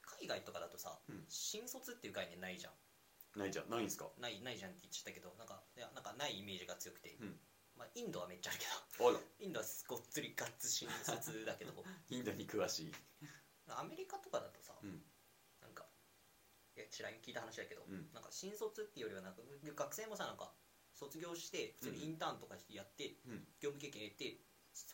[0.02, 1.26] 海外とかだとさ、うん。
[1.28, 2.74] 新卒っていう概念ないじゃん
[3.36, 3.70] ないじゃん。
[3.70, 4.10] ないんすか？
[4.20, 7.40] ないないじゃんって言っちゃったけどなんかいやなんかないイメージが強くて、うん。
[7.76, 9.14] まあ、インドはめっちゃあるけあら。
[9.14, 11.74] どインドはごっつりガッツ新卒だけど。
[12.10, 12.94] インドに詳しい。
[13.68, 15.04] アメリカとかだとさ、うん。
[15.62, 15.88] なんか
[16.76, 18.12] いや知らん聞いた話だけど、うん。
[18.14, 19.42] なんか新卒っていうよりはなんか
[19.76, 20.54] 学生もさなんか
[20.94, 23.48] 卒業して普通にインターンとかやって、うん。
[23.60, 24.40] 業務経験入れて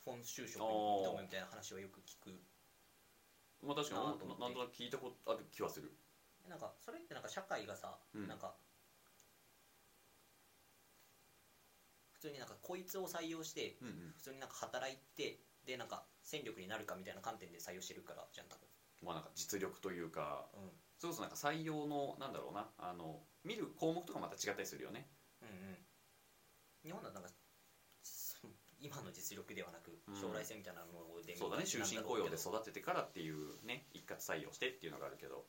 [0.05, 2.31] 本就職にあー行った方がいいみたいな話はよく聞く
[3.61, 5.91] まあ確かになんとなく聞いたことある気はする
[6.49, 8.27] なんかそれってなんか社会がさ、うん。
[8.27, 8.53] なんか
[12.13, 14.13] 普通になんかこいつを採用してうんうん。
[14.17, 18.57] 普通になんか働いてでなんか戦力になるかみたいな観点で採用してるからじゃん多
[19.01, 25.07] まあなんか実力というか分、うん、それこそなんか採用のなんだろうなあの見る項目とかまた違ったりするよね。
[25.41, 25.77] うんうん。
[26.83, 27.29] 日本だとなんか
[28.03, 28.47] そ
[28.81, 30.15] 今の実力ではなくうん。
[30.19, 35.45] 将来性みたいなのでそうだね終身雇用で育育ててからっていうね一括採用してっていうのがあるけど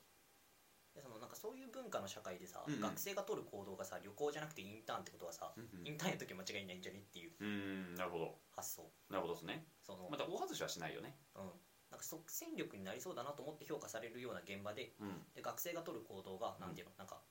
[0.95, 2.81] でそのなんかそういう文化の社会でさ、うんうん。
[2.81, 5.87] 学生が取る行動がさ旅行じゃなくてインターンってことはさ、うんうん。
[5.87, 8.35] インターンや時間違いないんじゃねっていううーんなるほど。
[8.51, 8.91] 発想。
[9.09, 9.67] なるほどですね。
[9.87, 11.15] その、また大外しはしないよね。
[11.37, 11.43] うん、
[11.91, 15.23] なんか即戦力になりそうだなと思って評価されるような現場でうん。
[15.35, 17.23] で学生が取る行動がうんなんていうの、なんか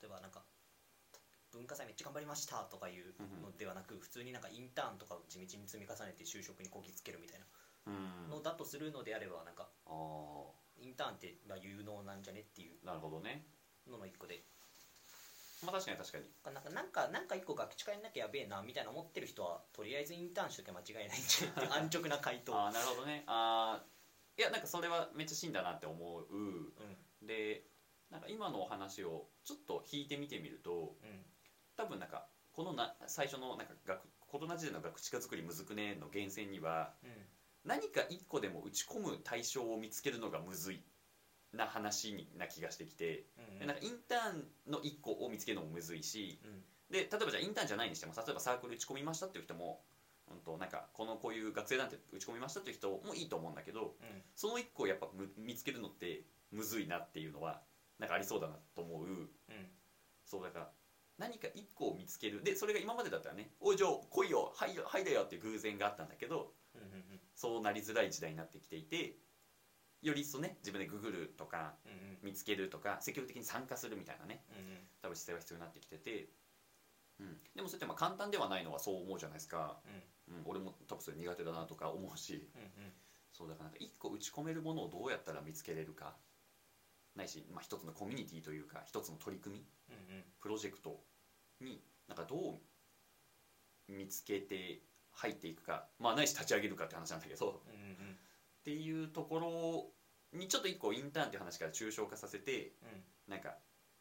[0.00, 0.44] 例えばなんか
[1.52, 7.40] 文化祭めっちゃ頑張りましたとかいうのではなく、普通になんかインターンとかを地道に積み重ねて就職にこぎつけるみたい
[7.86, 12.84] うんなのだとするのであればなんかああインターンってまあ有能なんじゃねっていう。
[12.84, 13.46] なるほどね。
[13.88, 14.42] のの一個で。
[15.64, 16.54] まあ確かに確かに。
[16.54, 22.54] なんかなんかなんか一個学知化やんなきゃやべえなみたいな思ってる人はとりあえずインターンしときゃ間違いないんじゃねって安直な回答。
[22.58, 23.22] ああなるほどね。
[23.26, 23.84] ああ
[24.36, 26.26] いやなんかそれはめっちゃ真だなって思う。
[26.28, 26.72] うん。
[27.22, 27.64] で
[28.10, 31.24] なんか今のお話をちょっと引いてみてみるとうん。
[31.76, 37.28] 多分なんかこのな最初のなんか学コロナ時代の学知化作りむずくねの源泉にはうん
[37.64, 40.82] 何か一個でも打ち込む対象を見つけるのがむずい
[41.52, 46.62] な話にな気がしてきて、うんでなんかインターンの一個を見つけるのもむずいしうん。
[46.90, 49.80] で例えばじゃあインターンじゃないにしても例えばサークル打ち込みましたっていう人も、
[50.30, 54.22] うん、となんかこのこういう学生団体打ち込みましたっていう人もいいと思うんだけどうん。
[54.34, 57.62] その一個をやっぱむ見つけるのってむずいなっていうのは
[57.98, 59.04] なんかありそうだなと思う。
[59.04, 59.28] うん。
[60.24, 60.70] そうだから
[61.18, 62.42] 何か一個を見つける。
[62.42, 66.54] でそれが今までだったらね「おいじゃあ来いよはいよはいだよ」っていう偶然があったんだけど
[67.42, 69.16] そうなりづらい時代になってきていて
[70.00, 71.74] より一層ね自分でググるとか
[72.22, 76.28] 見つけるとか積極的に参加するみたいなねうん多分姿勢が必要になってきてて、
[77.18, 79.80] うん、でもそれってまあ簡単ではないのはそう思うじゃないですか、
[80.28, 80.36] うん。
[80.36, 82.92] うん、俺も多分それ苦手だなとか思うしうんうん。
[83.32, 86.14] そうだからなんか一個打ち込めるものをどうやったら見つけれるか
[87.16, 90.24] ないし、まあ、一つのコミュニティというか一つの取り組みうんうん。
[90.40, 91.02] プロジェクト
[91.60, 97.76] になんかどう見つけて入っていくかまあないし立ち上げるかって話なんだけどうんう
[98.10, 98.18] ん
[98.60, 99.38] っていうとこ
[100.32, 103.56] ろにちょっと一個インターンって話から抽象化させてうんなんか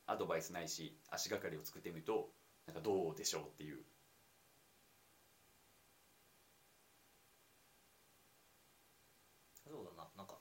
[0.08, 2.32] アドバイスないし足がかりを作ってみると
[2.66, 3.84] なんかどうでしょうっていう。
[9.64, 10.10] そうだな。
[10.18, 10.38] なんか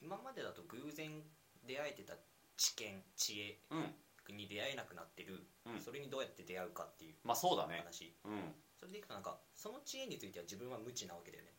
[0.00, 1.22] 今までだと偶然
[1.64, 2.14] 出会えてた
[2.56, 3.94] 知見知恵うん
[4.36, 5.80] に出会えなくなってる、うん。
[5.80, 7.82] それにどうやって出会うかっていうまあそうだね。
[7.84, 8.14] 話。
[8.24, 8.54] うん。
[8.78, 11.50] それでいくとなんかその知恵については自分は無知なわけだよね。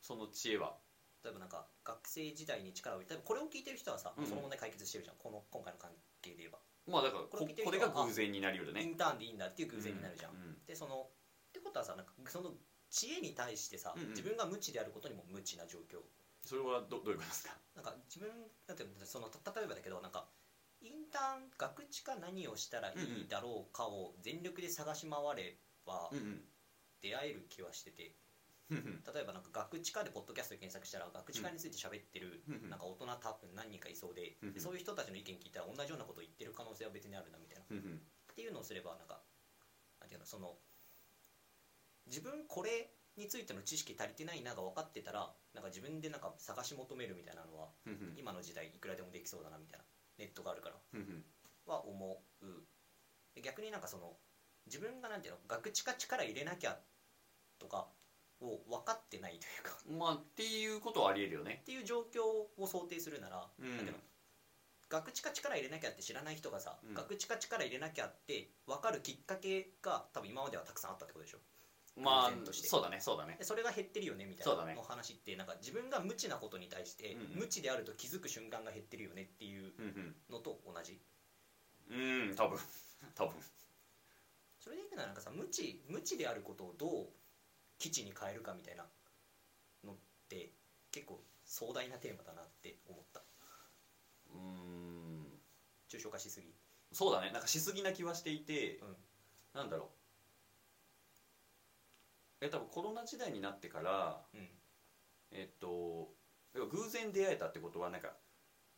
[0.00, 0.76] その知恵は。
[1.22, 4.26] 例えばなんか学生時代に力を入れ例えばこれを聞いてる人はさ、うん。
[4.26, 5.16] その問題解決してるじゃん。
[5.16, 5.90] この今回の関
[6.22, 6.58] 係で言えば。
[6.88, 11.06] まあだからここれてこる人はれが偶然になりうるねインターンでいいんだっていう偶然になるじゃん、うんでその
[11.50, 12.50] ってことはさなんかその
[12.88, 14.08] 知恵に対してさ、うんうん。
[14.10, 16.00] 自分が無知であることにも無知な状況。
[16.42, 17.54] それはどどういうことですか？
[17.76, 18.30] なんか自分
[18.66, 20.24] なんていうのそのた例えばだけどなんか
[20.82, 26.40] インターン学知か何をしたらいいだろうかを全力で探し回ればうん
[27.02, 28.14] 出会える気はしてて。
[28.70, 32.70] うん例えばなんか学知かでポッドキャストで検索したら学知かについて喋ってるうんうん。
[32.70, 34.54] なんか大人多分何人かいそうでうんうん。
[34.54, 37.64] でそういう人たちの意見聞いたら同じようなことを言ってる可能性は別にあるなみたいな。
[37.66, 39.18] っていうのをすればなんか
[39.98, 40.54] なんていうのその
[42.06, 47.68] 自分これについての知識足りてないなが分かってたらなんか自分でなんか探し求めるみたいなのは
[48.16, 49.84] 今の時代いくらでもできそうだなみたいな
[50.20, 50.76] ネットがあるから
[51.66, 52.46] は思う。
[53.34, 54.12] で逆になんかその
[54.66, 56.78] 自分がなんていうの学知か力入れなきゃ
[57.58, 57.88] とか
[58.40, 59.78] を分かってないというか。
[59.98, 61.60] まあっていうことはありえるよね。
[61.62, 62.22] っていう状況
[62.56, 63.68] を想定するなら、うん。
[63.68, 63.98] なんていうの
[64.88, 66.94] 学知か力入れなきゃって知らない人がさ、うん。
[66.94, 71.38] 学知か力入れなきゃって分かるきっかけが多分今まではたくさんあったってことでしょ
[71.96, 73.36] まあそうだねそうだね。
[73.38, 77.40] でそれが減ってるよねみたいなの話ってなんか自分が無知なことに対してうんうん。
[77.40, 81.00] 無知であると気づく瞬間が減ってるよねっていううんのと同じ。
[81.90, 82.58] うんうん多分。
[83.14, 83.34] 多分。
[84.58, 87.08] それでいくならなんかさ無知無知であることをどう
[87.78, 88.86] 基地に変えるかみたいな
[89.84, 89.96] のっ
[90.28, 90.52] て
[90.92, 93.22] 結構壮大なテーマだなって思った。
[94.32, 95.40] うん。
[95.88, 96.54] 抽象化しすぎ。
[96.92, 97.30] そうだね。
[97.32, 98.96] なんかしすぎな気はしていて、うん。
[99.54, 99.99] なんだろう
[102.40, 104.48] え多分コロナ時代になってからうん。
[105.32, 106.12] えっと
[106.54, 108.12] 要は偶然出会えたってことはなんか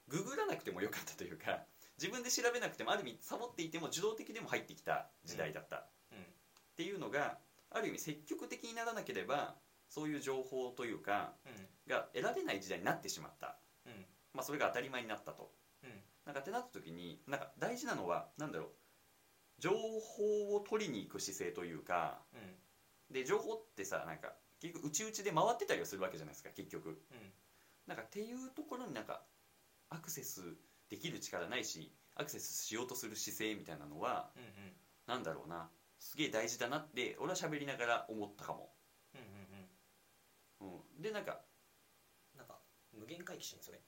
[0.09, 1.65] ググらなくてもよかったというか
[1.99, 6.19] 自分で調べなくてもある意味サボっていても受動的でも入ってきた時代だった、うん。
[6.19, 6.23] っ
[6.77, 7.39] ていうのが
[7.71, 9.55] ある意味積極的にならなければ
[9.89, 11.33] そういう情報というか
[11.87, 13.99] が得られない時代になってしまった、うんうん。
[14.35, 15.53] まあ、それが当たり前になったと。
[15.85, 15.91] うん。
[16.25, 18.69] なんかってなった時になんか大事なのはなんだろう
[19.59, 22.41] 情報を取りに行く姿勢というかうん
[23.13, 26.89] で情報ってさなんか結局内々で回ってたりはするわけじゃないですか結局。
[26.89, 27.33] うん。
[27.87, 29.23] なんかっていうところになんか
[29.91, 30.57] アクセス
[30.89, 34.49] できる力ないしアクセスしようとする姿勢みたいなのはうんうん。
[35.07, 35.69] なんだろうな。
[35.99, 38.73] すげえ大事だなって俺は喋りながら思ったかも、
[39.15, 39.21] うん
[40.65, 40.79] うんうん。
[40.79, 41.41] うん、でなんか
[42.37, 42.59] なんか
[42.93, 43.79] 無限回帰してねそれ。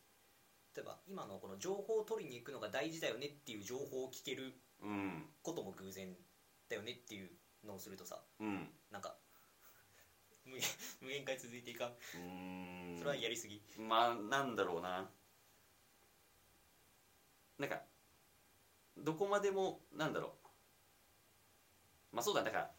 [0.75, 5.27] 例えば今のこの情報を取りに行くのが大事だよねっていう情報を聞けるうん。
[5.43, 6.17] ことも偶然
[6.69, 7.31] だよねっていう
[7.67, 8.71] のをするとさうん。
[8.91, 9.17] なんか
[10.45, 10.63] 無限
[11.01, 11.87] 無限回続いていか
[12.19, 12.95] ん。
[12.95, 12.99] ん。
[12.99, 13.63] それはやりすぎ。
[13.79, 15.11] まあなんだろうな。
[17.59, 17.83] なんか
[18.99, 22.17] どこまでもなんだろう。
[22.17, 22.71] まあそうだだから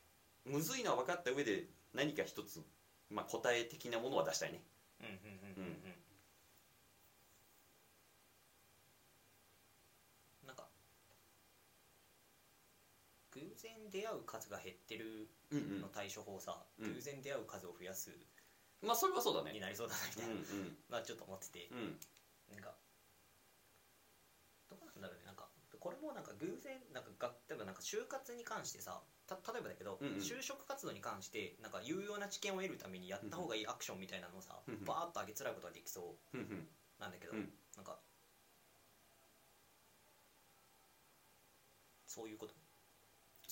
[0.46, 2.64] むずいのは分かった上で何か一つ、
[3.10, 4.64] まあ、答え的なものは出したいね。
[5.00, 5.72] うんうんうんうん
[10.44, 10.48] うん。
[10.48, 10.68] なんか
[13.32, 15.82] 偶然出会う数が減ってるうんうん。
[15.82, 16.94] の対処法さ、うん。
[16.94, 18.12] 偶然出会う数を増やす
[18.82, 19.54] まあそれはそうだね。
[19.54, 20.36] になりそうだなみたいな、
[20.90, 21.68] まあちょっと思ってて。
[21.72, 21.78] うん。
[21.80, 22.00] うん
[22.54, 22.78] なんか
[24.70, 25.26] どうなんだろうね。
[25.26, 25.50] なんか
[25.80, 30.18] これもなんか偶然なんかが例えばなんか就活に関してさた例えばだけど、うんうん。
[30.22, 34.86] 就職活動に関してなんか有用な知見を得るためにやった方がいいアクションみたいなのをさ、うんうん。
[34.86, 36.68] バーッと上げつらいことができそううんうん
[37.00, 37.50] なんだけど、うん。
[37.76, 37.98] なんか
[42.08, 42.54] そういうこと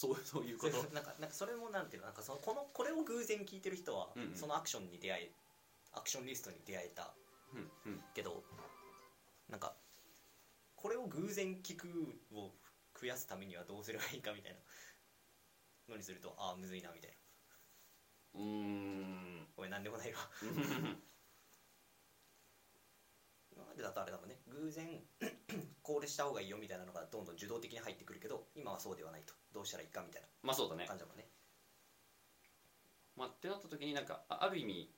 [0.04, 0.84] そうそういうこと。
[0.94, 4.36] なんかなんかそれもなんていうのなんかそのこのこれを偶然聞いてる人は、うんうん。
[4.36, 5.32] そのアクションに出会え
[5.94, 7.14] アクションリストに出会えた。
[7.54, 8.04] うんうん。
[8.14, 8.44] けど
[9.48, 9.74] なんか
[10.76, 11.88] これを偶然聞く
[12.34, 12.52] を
[13.00, 14.60] 増やすためにはどうすればいいかみたいな
[15.94, 17.18] のにするとああむずいなみたいな。
[18.36, 19.48] うーん。
[19.56, 20.20] ごめんなんでもないわ
[23.56, 25.02] 今までだとあれだもんね偶然
[25.82, 29.34] これした方がいいよみたいなのがどんどん受動的に入ってくるけど今はそうではないと。
[29.54, 30.84] どうしたらいいかみたいまあそうだね。
[30.84, 31.30] な感じだもんね。
[33.16, 34.92] まあ、ってなった時になんかあある意味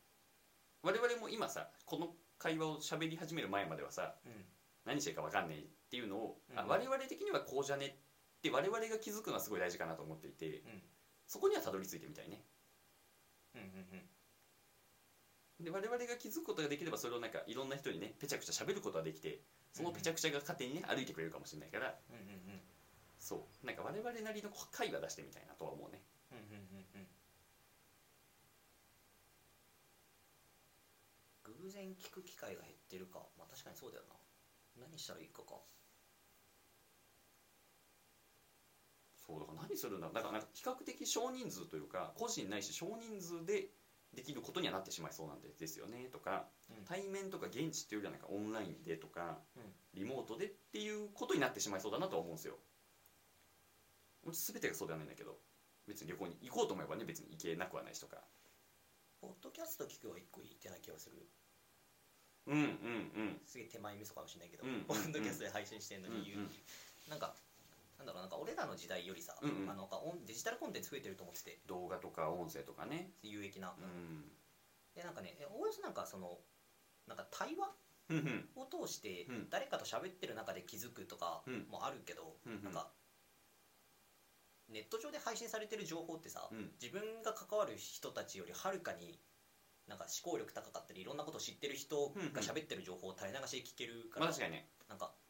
[0.81, 4.45] 我々も今さこの会話を喋り始める前まではさうん。
[4.85, 6.67] 何してるか分かんないっていうのを、あうん。
[6.69, 7.87] 我々的にはこうじゃね
[8.37, 10.83] って我々が気づくのはすごい大事かなと思っていてうん。
[11.27, 12.45] そこにはたどり着いてみたいね
[13.55, 13.69] うんうんう
[14.03, 14.09] ん
[15.65, 19.41] で我々が気づくことができればそれをなんかいろんな人にねぺちゃくちゃ喋ることができて
[19.73, 21.97] そのぺちゃくちゃが勝手にね歩いてくれるかもしれないから。
[22.09, 22.61] うんうんうん
[23.17, 23.65] そう。
[23.65, 26.03] なんか我々なりの会話出してみたいなとは思うね。
[26.31, 27.07] うんうんうんうん。
[31.65, 33.25] 偶然聞く機会が減ってるか。
[33.35, 34.15] まあ確かにそうだよな。
[34.87, 35.57] 何したらいいかか。
[39.25, 43.69] そうだから何するんだだからなんか比較的少人数というか個人ないし少人数で
[44.15, 46.85] できることにはなってしまいそうなんでですよねとか、うん。
[46.85, 49.63] 対面とか現地っていうよりはなんかオンラインでとか、うん。
[49.93, 52.55] リモートでっていうことになってしまいそうだなとは思うんですよ。
[54.31, 55.37] 全てがそうではないんだけど
[55.87, 58.17] 別に旅行に行こうと思えばね別に行けなくはないしとか。
[59.21, 61.17] ポッドキャスト聞くは一個いいってな気がする。
[62.47, 62.65] うんうんう
[63.33, 63.41] ん。
[63.45, 64.83] すげえ手前味噌かもしれないけど、うん。
[64.85, 66.51] ポッドキャストで配信してんのに言う、うんうん。
[67.09, 67.35] なんか
[68.05, 69.69] なんだろうなんか俺らの時代よりさ、うんうん。
[69.69, 71.59] あのなんかオンデジタルコンテンツ増えてると思ってて。
[71.67, 73.11] 動画とか音声とかね。
[73.23, 74.31] 有益な、うん。
[74.93, 76.37] でなんかねえおおよそなんかその
[77.07, 77.67] なんか対話
[78.55, 79.49] を通してうん。
[79.49, 81.67] 誰かと喋ってる中で気づくとかうん。
[81.69, 82.63] もあるけど、うんうん。
[82.63, 82.91] なんか
[84.69, 86.71] ネット上で配信されてる情報ってさ、うん。
[86.81, 89.19] 自分が関わる人たちよりはるかに
[89.87, 94.67] なんか思考力高かったりいろんなことを知ってる人が喋ってる情報を垂れ流しで聞けるから、まあ確かにね。
[94.89, 95.24] なんかた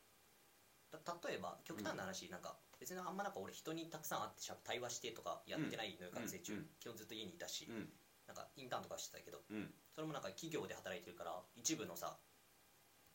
[0.99, 6.21] 例えば極端な話、なんか別にあんまなんか俺人にたくさん会ってしゃ対話してとかやってないのよ、うん。
[6.21, 6.65] 学生中、うん。
[6.79, 7.89] 基本ずっと家にいたし、うん。
[8.27, 9.41] なんかインターンとかしてたけど。
[9.49, 9.73] うん。
[9.93, 12.17] それもなんか企業で働いてるから一部のさ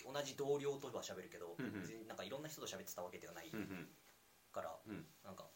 [0.03, 1.81] 同じ同僚とは喋るけど、うんうん。
[1.81, 3.51] 別になんかいろんな人と喋ってたわけではない。
[3.53, 3.89] うんうん。
[4.53, 5.05] から、うん。
[5.23, 5.47] なんか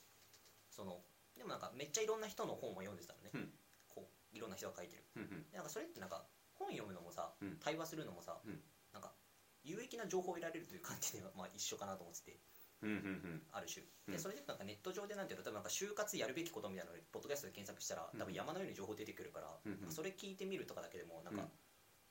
[0.70, 1.01] その
[1.37, 3.49] でもなんかめっちゃいろんな人の本を読んでたのね、うん。
[3.89, 5.05] こういろんな人が書いてる。
[5.53, 7.57] なんかそれってなんか本読むのもさ、うん。
[7.59, 8.39] 対話するのもさ、
[9.65, 12.39] 有益な情報を得られるという観点ではまあ一緒かなと思ってて。
[12.83, 13.83] うんうんある種。
[14.09, 14.12] うん。
[14.12, 18.19] でそれでなんかネット上でなんていうの多分なんか就活やるべきことみたいなのをポッドキャストで検索したらうん。
[18.21, 19.93] 多分山のように情報出てくるから、うんうん。
[19.93, 21.49] それ聞いてみるとかだけでもなんかうん。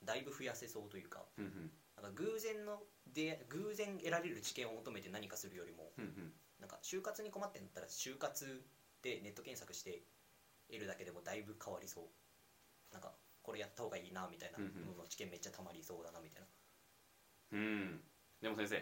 [0.06, 1.72] だいぶ増やせそうというかうんうん。
[2.02, 6.34] なんか偶然ので偶然得られる知見を求めて何かするよりもうんうん。
[6.60, 8.64] なんか就活に困ってんだったら就活
[9.04, 10.02] でネット検索して
[10.70, 12.06] 得るだけでもだいぶ変わりそう。
[12.92, 14.86] なんかこれやった方がいいなみたいなうんうん。
[14.88, 16.48] のの知見めっちゃたまりそうだなみたいな
[17.54, 18.02] うん。
[18.42, 18.76] でも先生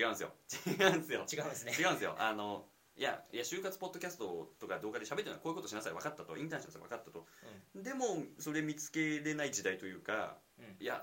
[0.00, 0.32] 違うんですよ。
[0.66, 1.26] 違うんで すよ。
[1.32, 1.72] 違うんですね。
[1.72, 2.16] 違うんですよ。
[2.18, 5.92] あのいやいや就活ポッドキャストとか動画で喋ってるのはこういうことしなさい。
[5.92, 6.82] 分かったとインターンしなさい。
[6.82, 7.26] 分かったと、
[7.74, 10.64] でもそれ見つけれない時代というかうん。
[10.64, 11.02] うんいや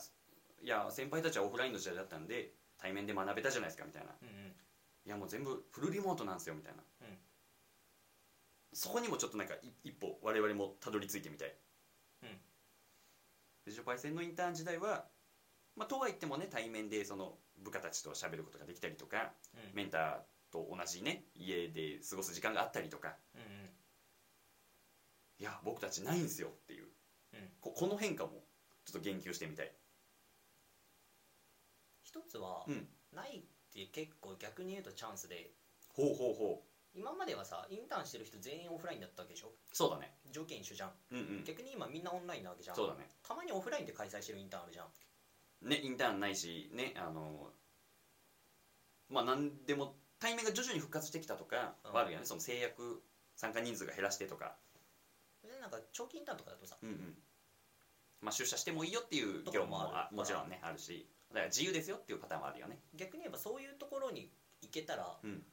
[0.62, 4.16] いや先輩たちはオフラインの時代だったんで対面で学べたじゃないですかみたいな。
[4.22, 4.56] うんうん。
[5.06, 7.18] いやもう全部フルリモートなんですよみたいな、うん。
[8.74, 11.56] そこにもちょっとなんかい一歩我々もたどり着いてみたい、
[12.24, 12.42] うん。
[13.66, 15.08] でジョパイセンのインターン時代は、
[15.76, 19.76] まあ、とはいってもね対面でその部下たちと喋ることができたりとかうん。
[19.76, 20.18] メンター
[20.52, 23.18] と同じね家で過ごす時間があったりとか。
[23.34, 23.48] うんうん。
[25.38, 26.86] いや僕たちないんですよっていう。
[27.34, 27.40] うん。
[27.60, 28.46] ここの変化も
[28.86, 29.72] ちょっと言及してみたい。
[32.04, 32.88] 一つはうん。
[33.12, 33.42] ないっ
[33.74, 35.52] て結構逆に言うとチャンスで。
[35.90, 36.98] ほうほうほう。
[36.98, 39.52] 今まではさインターンしてる人全員オフラインだったわけでしょ？
[39.74, 40.16] そうだね。
[40.32, 40.92] 条件一緒じゃん。
[41.12, 41.44] うんうん。
[41.44, 42.76] 逆に今みんなオンラインなわけじゃん。
[42.78, 43.10] そうだね。
[43.28, 44.88] たまにオフラインで開催してるインターンあるじゃん
[45.66, 47.52] ねインターンないしねあの
[49.10, 51.94] まあ何でも対面が徐々に復活してきたとかうん。
[51.94, 53.04] はあるよね、その制約
[53.36, 54.56] 参加人数が減らしてとか。
[55.44, 56.78] でなんか長期インターンとかだとさ。
[56.82, 57.14] うんうん。
[58.22, 61.08] まあ出社してもいいよっていう議論もあもちろんねあるし。
[61.30, 62.80] だから自由ですよっていうパターンもあるよね。
[62.96, 65.44] 逆に言えばそういうところに行けたらうん。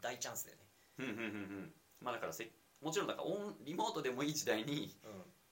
[0.00, 0.64] 大チャンスだよね。
[0.98, 1.72] うんうんうんうん。
[2.00, 2.48] まあだからせ
[2.80, 4.96] もちろんだからオンリモートでもいい時代に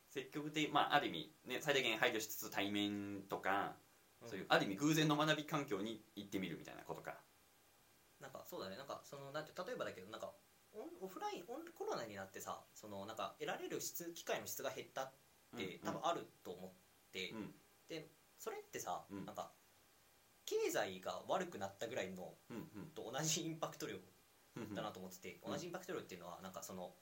[0.09, 3.90] 積極的まあある意味ね最大限配慮しつつ対面とか、うん
[4.27, 7.15] そういうある意味偶然の学び環境に行ってみるみたいなことか。
[8.21, 8.77] なんかそうだね。
[8.77, 10.31] なんかそのなんて例えばだけどなんか
[11.01, 15.13] オフラインオンコロナになってさそのなんか得られる質機会の質が減ったっ
[15.57, 16.71] て多分あると思っ
[17.13, 17.55] て、うん。
[17.89, 18.09] で
[18.39, 19.25] それってさ、うん。
[19.25, 19.51] なんか
[20.45, 22.87] 経済が悪くなったぐらいのうんうん。
[22.95, 23.97] と同じインパクト量
[24.75, 25.53] だなと思ってて、うん。
[25.53, 26.93] 同じインパクト量っていうのはなんかその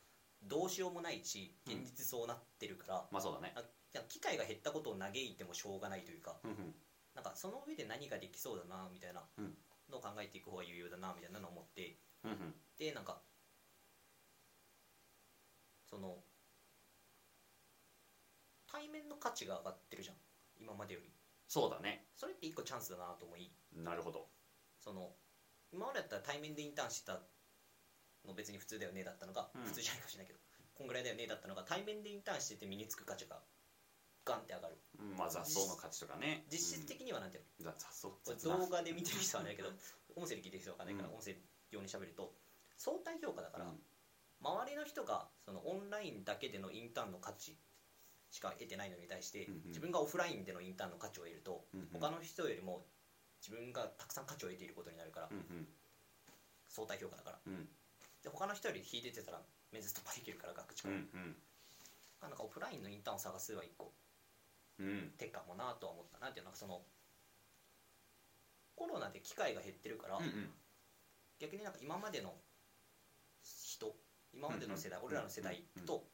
[0.44, 3.54] どうしようもないし現実そうなってるから、まあそうだね。
[4.08, 6.36] 機会が減ったことを嘆いてもしょうがないというか
[7.18, 9.58] なんかその上で何ができそうだなみたいなうん。
[9.90, 12.54] のを考えていく方が有用だなみたいなのを思ってうんうん。
[12.78, 13.18] でなんか
[15.90, 16.22] その
[18.70, 20.16] 対面の価値が上がってるじゃん
[20.60, 21.10] 今までより。
[21.48, 22.06] そうだね。
[22.14, 24.28] それって一個チャンスだなと思いなるほど。
[24.78, 25.10] その
[25.72, 27.18] 今までだったら対面でインターンしてた
[28.24, 29.62] の別に普通だよねだったのが、うん。
[29.62, 30.38] 普通じゃないかもしれないけど
[30.74, 33.40] こんぐらいだよねだったのが対面でインターンしてて身につく価値が
[34.28, 34.76] ガンって上がる。
[35.00, 36.44] うんまあ雑草の価値とかね。
[36.52, 37.78] 実質的にはなんていうの、うん。
[37.78, 39.72] 雑草動画で見てる人はあれだけど
[40.16, 41.14] 音声で聞いてる人は分かんないから、うん。
[41.16, 41.34] 音声
[41.70, 42.34] 用に喋ると
[42.76, 43.82] 相対評価だから、うん。
[44.40, 47.56] 周りの人がそのオンラインだけでのインターンの価値
[48.30, 49.62] しか得てないのに対して、うんうん。
[49.68, 51.88] 自分がオフラインでのインターンの価値を得ると、うんうん。
[51.88, 52.86] 他の人よりも
[53.40, 55.68] 自分がたくさん価値を得ていることになるから、うん
[56.68, 57.40] 相対評価だから。
[57.46, 57.54] うん。
[57.54, 57.68] うん
[58.22, 61.36] で他の人より引いててたら面接突破できるから学知かうら、ん。
[62.20, 63.94] なんかオフラインのインターンを探すは一個
[64.78, 64.86] うん。
[64.86, 66.80] うん手かもなとは思ったなんていうのなんかその
[68.76, 70.50] コロナで機会が減ってるから、うんうん。
[71.40, 72.34] 逆になんか今までの
[73.42, 73.94] 人
[74.32, 76.04] 今までの世代、俺らの世代と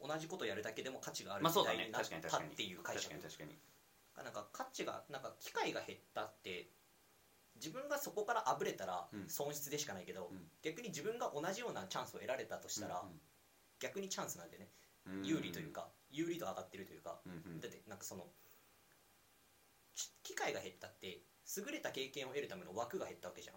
[0.00, 3.58] 同じことやるだけでも価値がある時代になったっていう解確釈かに確かに。
[4.24, 6.68] なんか価値がなんか機会が減ったって
[7.54, 9.28] 自分がそこからあぶれたらうん。
[9.28, 10.48] 損失でしかないけど、うん。
[10.62, 13.02] 逆に自分が同じようなチャンスを得られたとしたら、
[13.80, 14.68] 逆にチャンスなんでね。
[15.22, 17.60] 有利というか、有利度上がってるというか、うんうん。
[17.60, 18.26] だってなんかその
[19.94, 21.22] ち機会が減ったって
[21.56, 23.56] 優れた経験を得るための枠が減ったわけじゃん。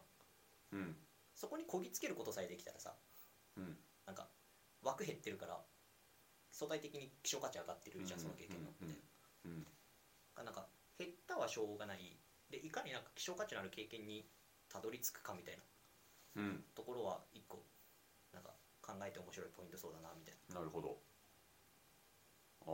[0.74, 0.96] うん。
[1.36, 2.94] そこにこぎつけることさえできたらさ
[3.58, 3.78] うん。
[4.06, 4.28] なんか
[4.82, 5.60] 枠減ってるから
[6.52, 9.02] 相対的に希少価値上がってるじゃん、うんその経験の、うんで
[9.46, 10.46] うん。
[10.46, 12.18] なんか減ったはしょうがない。
[12.50, 14.28] でいかになんか希少価値のある経験に
[14.70, 15.64] たどり着くかみたいな。
[16.42, 16.64] うん。
[16.76, 17.64] ところは一個
[18.34, 20.56] なんか考えて面白いポイントそうだなみたいな。
[20.56, 20.98] なるほど
[22.68, 22.72] あ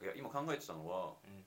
[0.00, 1.46] あいや今考えてたのはうん。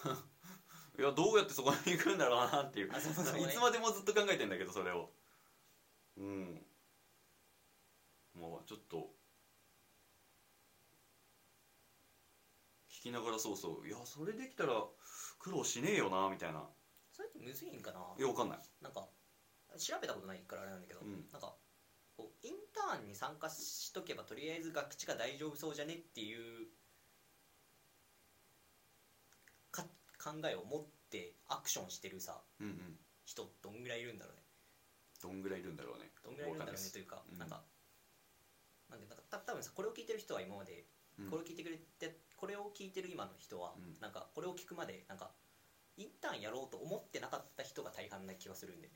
[0.98, 2.88] いやどうやってそこに行くんだろうなっていう。
[2.88, 5.12] いつまでもずっと考えてんだけどそれを。
[6.16, 6.66] うん。
[8.34, 9.14] もうちょっと
[12.88, 13.86] 聞きながらそうそう。
[13.86, 14.88] いやそれできたら
[15.38, 16.68] 苦労しねえよなみたいな。
[17.12, 18.14] それってむずいんかな？
[18.18, 18.58] いやわかんない。
[18.80, 19.08] なんか
[19.78, 21.28] 調べたことないからあれなんだけど、うん。
[21.30, 21.54] なんか
[22.80, 26.68] ターンに参加しとけばとりあえず学知が大丈夫そうじゃねっていう
[29.70, 29.84] か
[30.18, 32.74] 考えを持ってアクションしてるさうんうん。
[33.24, 34.42] 人どんぐらいいるんだろうね。
[35.22, 36.10] どんぐらいいるんだろうね。
[36.24, 36.90] どんぐらいいるんだろうね。
[36.90, 37.62] というか、うんなんか
[38.90, 40.86] なんでなんかた多分さこれを聞いてる人は今まで、
[41.18, 41.30] うん。
[41.30, 43.94] これを聞いてくれてこれを聞いてる今の人は、うん。
[44.00, 45.30] なんかこれを聞くまでなんか
[45.96, 48.94] インターンやろうと思ってなかった人が大半な気がするんでね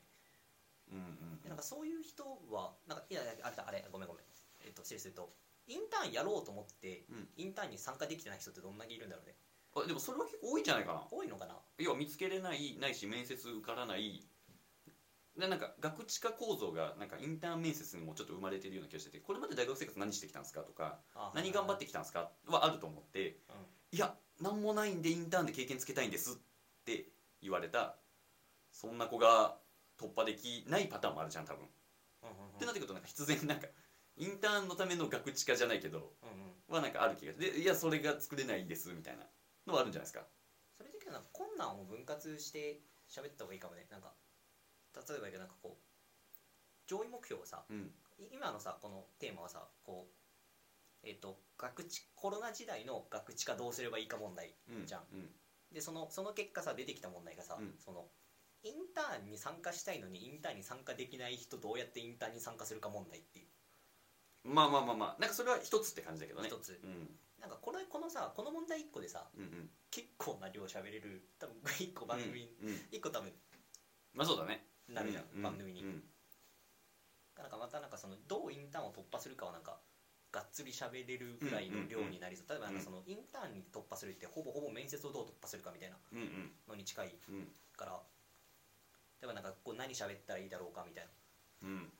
[0.91, 4.25] うんうんでなんかそういう人はなんかいやいやあれだあれごめんごめん。
[4.65, 5.33] えっと整理すると
[5.67, 7.27] インターンやろうと思って、うん。
[7.37, 9.35] インターンに参加できてない人ってどんだけいるんだろうね。
[9.75, 11.03] あでもそれは結構多いんじゃないかな。
[11.11, 11.55] 多いのかな？
[11.77, 14.23] 要は見つけれないないし面接受からない
[15.37, 23.39] でなんか学知化構造がなんかインターン面接にもちょっと生まれてるような気がしててこれまで大学生活何してきたんですかとかあ何頑張ってきたんですかはあると思って
[23.91, 27.09] いや何もないんでインターンで経験つけたいんですって
[27.41, 27.97] 言われた
[28.71, 29.57] そんな子が
[29.99, 31.65] 突破できないパターンもあるじゃん多分、
[32.23, 32.45] うんうんうん。
[32.45, 33.67] うんってなってくるとなんか必然なんか
[34.17, 39.23] インターンのための学知化じゃないけどうんうんはなんかある気がでいやそれが作れないんですみたいな
[39.67, 40.25] のはあるんじゃないですか。
[40.77, 43.87] それでなんか困難を分割して喋った方がいいかもね。
[43.91, 44.13] なんか
[44.95, 45.83] 例えばなんかこう
[46.87, 47.91] 上位目標をさうん。
[48.17, 50.07] い今のさこのテーマはさこ
[51.03, 54.85] うえっ、と学知コロナ時代の学知化どうすればいいか問題うん。
[54.85, 55.29] じゃんうん。
[55.71, 57.75] でそのその結果さ出てきた問題がさ、うん。
[57.79, 58.07] その
[58.65, 63.45] インターンに参加したいのにインターンに参加できない人どうやってインターンに参加するか問題っていう。
[64.43, 65.21] まあまあまあまあ。
[65.21, 66.49] なんかそれは一つって感じだけどね。
[66.49, 66.81] 一つ。
[66.83, 67.13] うん。
[67.39, 69.69] なんかこれこのさこの問題1個でさうんうん。
[69.91, 71.29] 結構な量喋れる。
[71.37, 72.75] 多分1個番組、うんうん。
[72.91, 73.31] 1個多分。
[74.13, 74.65] まあそうだね。
[74.89, 76.03] なるじゃん、う番組に、うん。
[77.37, 79.77] なんかまたなんかそのどうインターンを突破するかはなんか
[80.31, 85.97] がっつり喋れるぐらいの量になりそう、例えばなんかそのインターンに突破するってほぼほぼ面接をどう突破するかみたいな
[86.67, 87.99] のに近いうんから
[89.21, 91.11] 例えばなんかこう何喋ったらいいだろうかみたいな。
[91.69, 91.93] うん。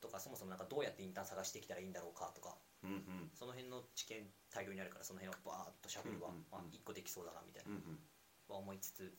[0.00, 2.56] とかそもそもなんかどうやってインターン探してきたらいいんだろうかとか。
[2.82, 3.30] うんうん。
[3.34, 6.46] その辺の知見大量にあるからその辺をバーッと喋るわ、うんうんうん。
[6.50, 7.70] まあ、1個できそうだなみたいな。
[7.70, 7.98] うんうん。
[8.48, 9.12] は思いつつ。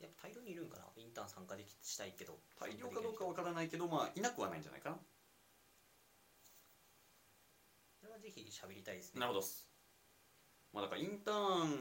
[0.00, 0.84] やっぱ大量にいるんかな？
[0.96, 2.38] インターン参加できしたいけど。
[2.58, 4.96] 大量かどうかわからないけどまあいなくはないんじゃないかな
[8.00, 9.20] それはぜひ喋りたいですね。
[9.20, 9.46] なるほど。
[10.72, 11.76] まあだからインターンっ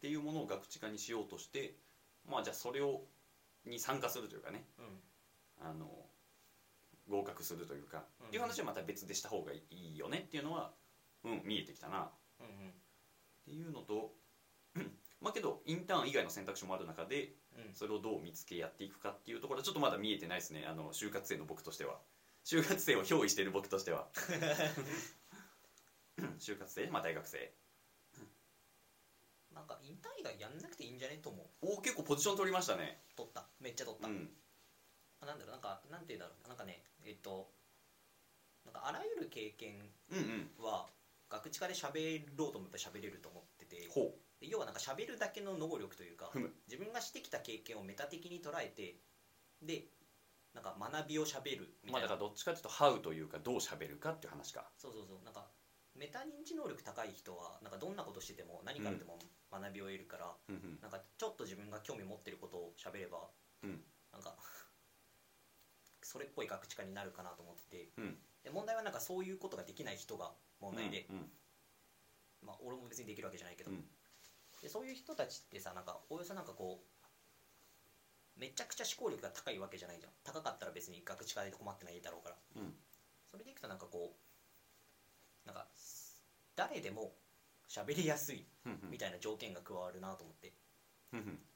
[0.00, 1.76] ていうものを学知化にしようとして
[2.28, 3.02] まあじゃあそれを
[3.64, 4.64] に参加するというかね。
[4.78, 5.66] うん。
[5.68, 5.86] あの
[7.08, 8.26] 合格するというか、うん。
[8.28, 10.72] っていう話はまた別でした方がいいよねっていうのは
[11.24, 12.10] うん見えてきたな。
[12.40, 12.68] うんうん。
[12.70, 12.72] っ
[13.44, 14.14] ていうのと
[15.20, 17.74] まあけどインターン以外の選択肢もある中でうん。
[17.74, 20.66] それをどう見つけやっていくかっていうところはちょっとまだ見えてないですね。
[20.66, 22.00] あの就活生の僕としては。
[22.44, 24.08] 就活生を憑依している僕としては
[26.38, 27.52] 就活生まあ大学生。
[29.54, 31.18] なんかインターン以外やんなくていいんじゃね？
[31.22, 31.46] と思う。
[31.60, 33.02] おお結構ポジション取りましたね。
[33.16, 33.44] 取った。
[33.60, 34.30] めっちゃ取った、うん。
[35.26, 36.54] なんだろうなんかなんて言うんだろうな。
[36.54, 37.52] んかねえっと
[38.64, 40.64] なんかあらゆる経験うんうん。
[40.64, 40.88] は
[41.28, 43.88] 学知科で喋ろうと思えば喋れると思ってて。
[43.90, 46.50] ほで要はなんか喋るだけの能力というかふむ。
[46.66, 48.96] 自分がしてきた経験をメタ的に捉えて
[49.60, 49.84] で
[50.54, 54.68] なんか学びを喋るうまあみたいな、だからどっちかというとハウというかどう喋るかっていう話か。
[54.76, 55.24] そうそうそう。
[55.24, 55.46] なんか
[56.02, 59.22] メタ認知能力高い人はなんかどんなことしてても何からでも
[59.54, 60.82] 学びを得るから、うんうん。
[60.82, 63.30] なんかちょっと自分が興味持ってることを喋れば、
[63.62, 63.78] うん。
[64.10, 64.34] なんか
[66.02, 67.94] それっぽい学知化になるかなと思ってて。
[67.98, 68.18] うん。
[68.42, 71.30] で問題はなんかそういうことができない人が問題で、うんうん。
[72.42, 73.86] まあ、俺も別にできるわけじゃないけど、うん。
[74.60, 80.12] でそういう人たちってさなんかおよそなんかこうめちゃくちゃ思考力が高いわけじゃないじゃん。
[80.26, 82.36] 高かったら別に学知化で困ってないだろうから。
[82.56, 82.74] うん。
[83.30, 84.32] それでいくとなんかこう
[85.46, 85.66] なんか
[86.56, 87.12] 誰でも
[87.68, 88.44] 喋りやすい
[88.90, 90.52] みたいな条件が加わるなと思って。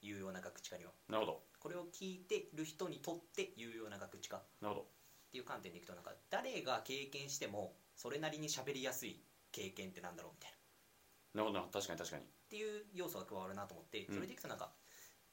[0.02, 0.90] 有用な学知化には。
[1.08, 1.42] なるほど。
[1.58, 4.86] これを聞いてる人にとって有用な学知化っなるほど。
[5.32, 9.20] ていう観点でいくとなんか誰が経験してもそれなりに喋りやすい
[9.52, 10.50] 経験ってなんだろうみたい
[11.34, 11.42] な。
[11.42, 12.22] なるほど確かに確かに。
[12.22, 14.14] っていう要素が加わるなと思ってうん。
[14.14, 14.70] それでいくとなんか、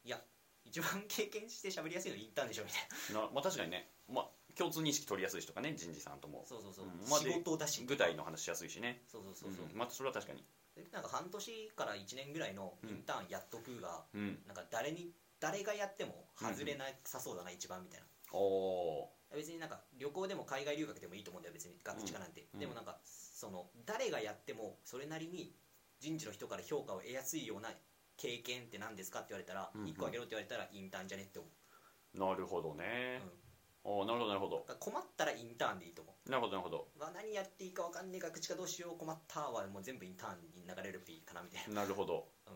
[0.03, 0.19] いや
[0.65, 3.21] 一番経験して喋りやすいのインターンでしょみたいな。
[3.27, 3.91] なまあ確かにね。
[4.07, 4.25] まあ
[4.57, 6.45] 共通認識取りやすい人かね人事さんとも。
[6.47, 7.09] そうそうそう、うん。
[7.09, 7.83] ま仕事だし。
[7.85, 9.03] 具体の話しやすいしね。
[9.11, 9.77] そうそうそうそう、ん。
[9.77, 10.43] まあそれは確かに。
[10.75, 14.39] でなんか半年から1年ぐらいのインターンやっとくが、うん。
[14.47, 18.05] なんか誰に誰がやっても外れなさそうだな、一番みたいな。
[18.31, 22.59] おお別になんか旅行でも海外留学でもいいと思うんだよ別に学知化なんて、うん。
[22.59, 25.55] でもなんかその誰がやってもそれなりに
[25.99, 27.69] 人事の人から評価を得やすいような
[28.17, 29.87] 経験って何ですかって言われたら、うんうん。
[29.89, 33.21] 1個あげろって言われたらインターンじゃねって思う、なるほどね。
[33.23, 33.42] うん
[33.83, 34.65] おおなるほどなるほど。
[34.79, 36.87] 困ったらインターンでいいと思なるほどなるほど。
[36.95, 41.81] う、まあ、何やっていいか分かんねえ学知化どうしよう困ったはもう全部インターンに流れるといいかなみたいな。
[41.81, 42.53] なるほど、 うん。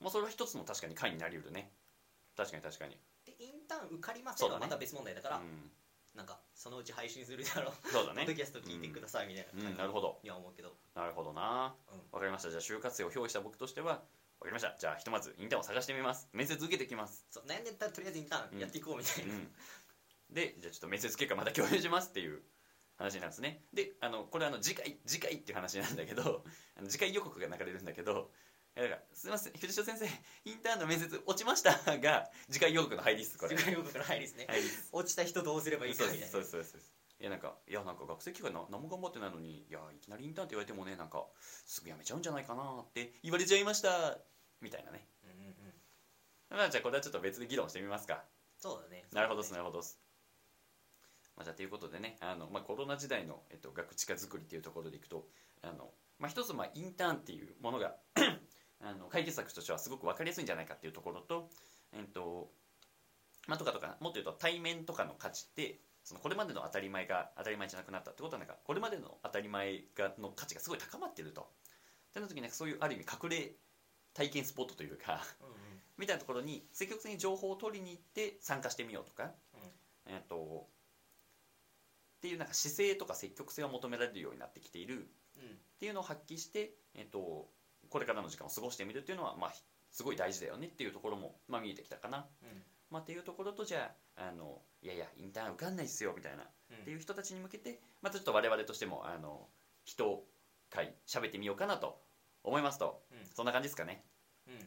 [0.00, 1.72] まあそれは一つの確かに回になりうるね。
[2.36, 2.96] 確かに確かに。
[3.24, 4.62] でインターン受かりませそうんだね。
[4.62, 5.72] はまた別問題だからうん。
[6.14, 7.88] なんかそのうち配信するだろう。
[7.90, 8.22] そうだね。
[8.22, 9.68] ポッドキャスト聞いてくださいみたいな。
[9.68, 9.76] うん。
[9.76, 10.20] なるほど。
[10.22, 10.76] には思うけど。
[10.94, 11.74] なるほどな。
[11.88, 11.98] うん。
[12.12, 12.50] わかりました。
[12.50, 14.76] じゃあ就活生を憑依した僕としてはわかりました。
[14.78, 16.28] じゃあひとまずインターンを探してみます。
[16.32, 17.26] 面接受けてきます。
[17.30, 19.54] そう悩んでたらとりあえずインターンやっていこうみたいな、うん
[20.32, 22.42] でじゃあちょっと面接結果また共有しますっていう
[22.96, 23.64] 話なんですね。
[23.72, 26.44] であのこれあの次回次回っていう話なんだけど
[26.76, 28.30] あの次回予告が流れるんだけど
[28.76, 30.06] えだからすいません藤代先生
[30.44, 33.56] インターンの面接落ちましたが 次回予告の入りですこれ。
[33.56, 34.88] 時間予告の入りですね、入りです。
[34.92, 36.30] 落ちた人どうすればいいかそうでみたいな。
[36.30, 37.00] すそうですそうですそうです。
[37.20, 41.26] いやなんかいやなんか学生期間な何も頑張ってないのにいやいきなりインターンって言われてもねなんか
[41.66, 44.18] すぐ辞めちゃうんじゃないかなって言われちゃいました
[44.60, 45.06] みたいなね。
[45.24, 45.74] うんうんうん。
[46.58, 48.24] まあじゃあこれはちょっと別で議論してみますか。
[48.58, 49.04] そうだね。
[49.12, 50.00] なるほどですなるほどです
[51.40, 55.24] まあ、じゃあということでねあの、まあ、コロナ時代の、えっと、学知化作りっていうところでいくと
[55.62, 55.88] あの、
[56.18, 57.94] まあ、一つ、まあ、インターンっていうものが
[58.84, 61.48] あの解決策としてはすごく分かりやすいんじゃないかっていうところと,、
[61.94, 62.50] えっと
[63.48, 71.40] まあ、とかとかもっと言うと対面とかの価値ってそのこれまでの当たり前が当たり前じゃなくなったってことはなんかこれまでの当たり前がの価値がすごい高まってると。
[72.10, 73.52] ってなった時にそういうある意味隠れ
[74.12, 75.24] 体験スポットというか
[75.96, 79.30] みたいなところに積極的に情報を取りに行って参加してみようとか、
[80.06, 80.66] えっと
[82.20, 85.00] っていうなんか姿勢とか積極性を求められるようになってきているうん。
[85.00, 85.04] っ
[85.80, 87.48] ていうのを発揮して、えっと
[87.88, 92.62] これからの時間を過ごしてみるっていうのは、まあ、ひすごい大事だよねっていうところも、まあ、見えてきたかな、うん。
[92.90, 96.76] まあ、っていうところとじゃああのいやいやインターン受かんないっすよみたいな、うん。
[96.76, 99.48] っていう人たちに向けてまたちょっと我々としてもあの
[99.84, 100.22] 人
[100.68, 101.98] 会喋ってみようかなと
[102.44, 103.18] 思いますと、うん。
[103.34, 104.04] そんな感じですかね。
[104.46, 104.60] うんうん。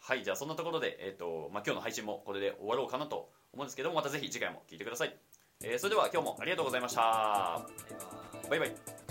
[0.00, 5.16] はいじゃあそんなところで、えっとまあ、今日の配信もこれで終わろうかなと思うんですけどもまたぜひ次回も聞いてください、
[5.64, 7.00] えーそれでは今日もありがとうございました。
[8.48, 8.68] バイバイ。
[8.68, 9.07] バイバイ